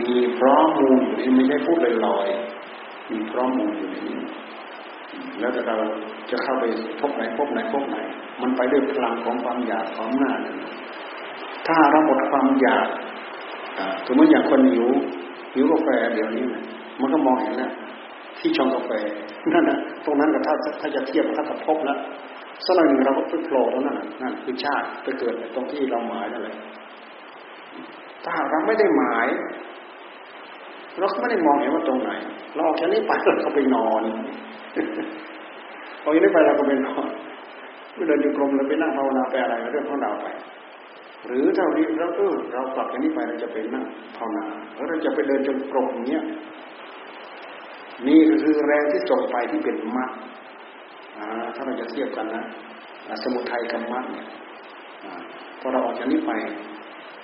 [0.00, 4.18] มีพร้อมมูลที่ไม่ใช่พูดลอยๆมีพร้อมมูลอยู่ในนี้
[5.40, 5.76] แล้วแต่เรา
[6.30, 6.64] จะเข้าไป
[7.00, 7.96] พบไหนพบไหนพบไหน
[8.42, 10.32] มันไปด้วยพลังของความอยากของหน้า
[11.66, 12.86] ถ้าเราหมดความอยาก
[14.06, 14.88] สมมติอย่างคนหิว
[15.54, 16.44] หิวกาแฟเดี๋ยวนี้
[17.00, 17.72] มันก็มองเห็นแล้ว
[18.38, 18.90] ที่ชงกาแฟ
[19.52, 21.98] นั่นนะตรงนั้นกับถ้าถ้าจะเทียบถ้ากับพบแล้ว
[22.64, 26.56] สักหน่อยหนึ่งเราก็ไปโผล่ตรงนั้นนั่นคือชาติไปเกิดตรงที่เราหมายนั่นแหละ
[28.24, 29.26] ถ้าเราไม่ได้หมาย
[30.98, 32.10] เราก็ไม่ได้มองเห็นว่าตรงไหน
[32.54, 34.02] เราออกจากนี้ไปเราก็ไปนอน
[36.04, 37.06] ออกจากนี้ไปเราก็ไปนอน
[37.94, 40.26] เมื่อเดินอยู่กรมเราไปนั่งภาวนาไปอะไรเรื่องของเราไป
[41.26, 43.84] หรือเท่านี้เราเออเรากลับจากนี้ไปเราจะไปนั่ง
[44.16, 44.44] ภาวนา
[44.74, 46.24] แล้วเราจะไปเดินจงกรมอย่างเงี้ย
[48.08, 50.10] นี่คือแรงที่ส่งไปที่เป็นมรรค
[51.54, 52.44] ถ้าเราจะเทียบกันนะ
[53.22, 54.26] สมุทัยกับมรรคเนี่ย
[55.60, 56.32] พอเราออกจากนี้ไป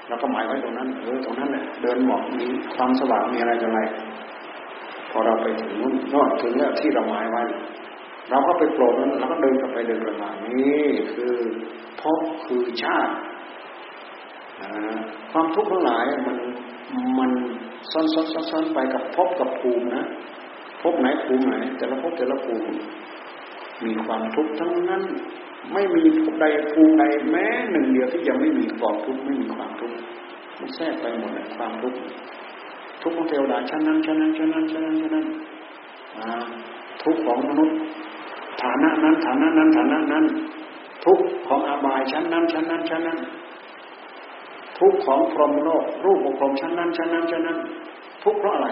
[0.09, 3.81] เราก็หมายไว้ตรงนั้นเออตรงนั้นเนี่ยเดินหมอกมีความสว่างมีอะไรจะอะไร
[5.11, 7.43] พอเราไปถึงนู้นนอกถึงแล้วที่เราหมายไว้
[8.31, 11.35] เราก็ไปโปรดนั้นเราก็เดินกลับไปเดินกลับมานี่คือ
[12.01, 13.15] พบคือชาติ
[15.33, 16.37] ความทุกข์ทั้งหลายมัน
[17.19, 17.31] มัน
[17.91, 20.05] ซ้อนซ้อนซ้อนอนไปกับพบกับภูมินะ
[20.83, 22.69] พบไหนภูมิไหน แต่ละพบแต่ละภูมิ
[23.85, 25.03] มีความทุกข์ทั้งนั้น
[25.73, 29.97] ไม่มีภูมิใดภูมิใดแม้หนึ่งเดียวที่ยังไม่มีกองทุกข์ไม่มีความทุกข์
[30.59, 31.99] มันแทรกไปหมดเลยความทุกข์
[33.03, 35.27] ทุกข์ของเทวดาชั้นนั้นชั้นนั้นชั้นนั้นชั้นนั้นชั้นนั้น
[37.03, 37.77] ทุกข์ของมนุษย์
[38.63, 40.25] ฐานะนั้นฐานะนั้นฐานะนั้น
[41.05, 43.19] ทุกข์ของอาบายชั้นนั้นชั้นนั้นชั้นนั้น
[44.79, 47.59] ทุกข์ของพรหมโลกรูปของพรหมชั้นนั้นชั้นนั้นชั้นนั้น
[48.25, 48.69] ทุกข์เพราะอะไร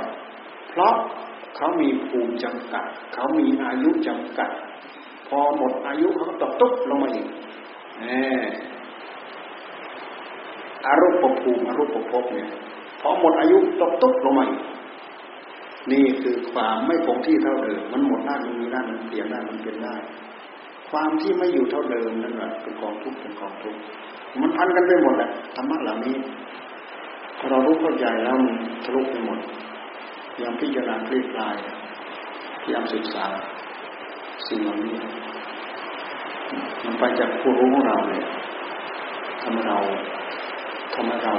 [0.71, 0.95] เพราะ
[1.57, 4.51] เขามีภูมิจำกัด เขามีอายุจำกัด
[5.29, 7.27] พอหมดอายุเขาก็ตกตุ๊บลงมาอีก
[7.99, 8.05] แหม
[10.87, 12.49] อารูปภูมิอารูปภพเนี่ย
[13.01, 14.63] พอหมดอายุตกตุ๊บลงมาอีก
[15.93, 19.95] นี่คือความไม่คงที่เท่าเดิม มันหมดได้มันมีได้มันเปลี่ยนได้มันเปลี่ยนได้
[20.91, 23.81] ความที่ไม่อยู่เท่าเดิมนั่นแหละเป็นกองทุกข์เป็นกองทุกข์
[24.41, 26.17] มันพันกันไปหมดแหละธรรมะเหล่านี้
[27.51, 29.39] เรารู้เข้าใจแล้วมันทะลุไปหมด
[30.37, 31.57] ยายามพิจารณาคลี่คลาย
[32.63, 33.27] พยายามศึกษา
[34.47, 34.95] สิ่งเหล่านี้
[36.85, 39.79] มันไปจากผู้รู้ของเราเนี่ยำให้เรา
[40.95, 41.35] ทำให้เรา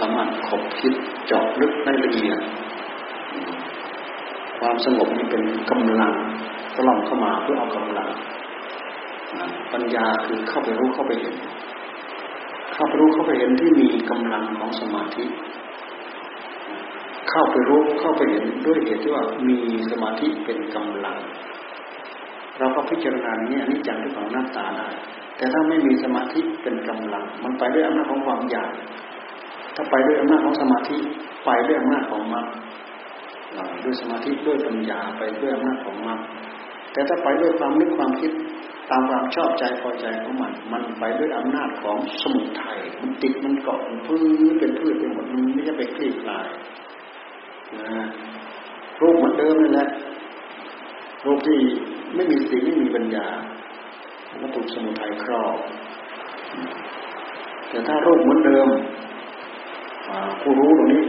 [0.00, 0.94] สามารถขบคิด
[1.26, 2.38] เจาะลึกในละเอียด
[4.60, 6.12] ความสงบนี่เป็นกำลัง
[6.76, 8.08] ตลอดเข้ามาเพื่อเอากำลัง
[9.72, 11.36] ปัญญาคือเข้าไปรู้เข้าไปเห็น
[12.74, 15.24] เข้าไปรู้เข้าไปเห็นที่มีกำลังของสมาธิ
[17.30, 19.56] เข้าไปรู้เข้าไปเห็นด้วยเหตุที่ว่ามี
[19.90, 21.18] สมาธิเป็นกำลัง
[22.58, 24.88] เราก็พิจารณาเนี่ยนิจังที่ของหน้าตาได้
[25.36, 28.72] แต่ถ้าไม่มีสมาธิเป็นกำลัง มันไปด้วยอำนาจของความอยาก
[29.80, 30.96] ถ้าไปด้วยอำนาจของสมาธิ
[31.44, 32.46] ไปด้วยอำนาจของมรรค
[33.84, 36.20] ด้วยสมาธิด้วยปัญญาไปด้วยอำนาจของมรรค
[36.92, 38.32] แต่ถ้าไปด้วยความนึกความคิด
[38.90, 44.20] ตามความชอบใจพอใจของมัน มันไปด้วยอำนาจของสมุทัยมันติดมันเกาะมันพื้
[44.50, 46.48] นเป็นพืชไปหมดมันไม่ใช่ไปคลี่คลาย
[47.78, 48.06] นะ
[49.00, 49.88] รูปเหมือนเดิมนั่นแหละ
[51.24, 51.58] รูปที่
[52.14, 53.26] ไม่มีสติไม่มีปัญญา
[54.42, 55.56] ก็ถูกสมุทัยครอบ
[57.70, 58.68] แต่ถ้ารูปเหมือนเดิม
[60.40, 61.02] ผู้รู้ตรงนี้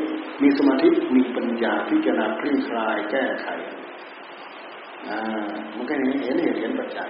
[0.43, 3.47] มีสมาธิมีปัญญาพิจารณาคลี่คลายแก้ไข
[5.76, 7.10] มันก็เห็นเห็นเหตุเห็นปัจจัย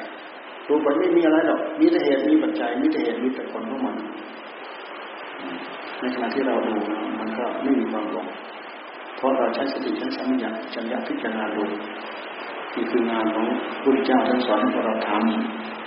[0.68, 3.96] ดูไปไม่มีอะไรหรอก มีแต่เหตุมีปัจจัย มีแต่เหตุมีแต่ผลของมัน
[6.00, 6.76] ในขณะที่เราดู
[7.20, 8.28] มันก็ไม่มีความหลง
[9.18, 11.64] เพราะเราใช้สติใช้สัมผัสจัญญาพิจารณาดู
[12.76, 13.46] นี่คืองานของ
[13.82, 15.12] พระเจ้าท่านสอนให้เราท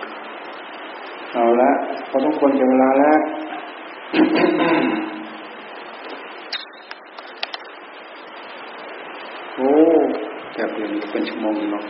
[0.08, 1.70] ำเอาละ
[2.10, 3.18] พอต้องควรจะเวลาแล้ว
[9.56, 9.70] โอ้
[10.52, 11.84] แค่เปลี่ยนเป็นชั่วโมงเนาะ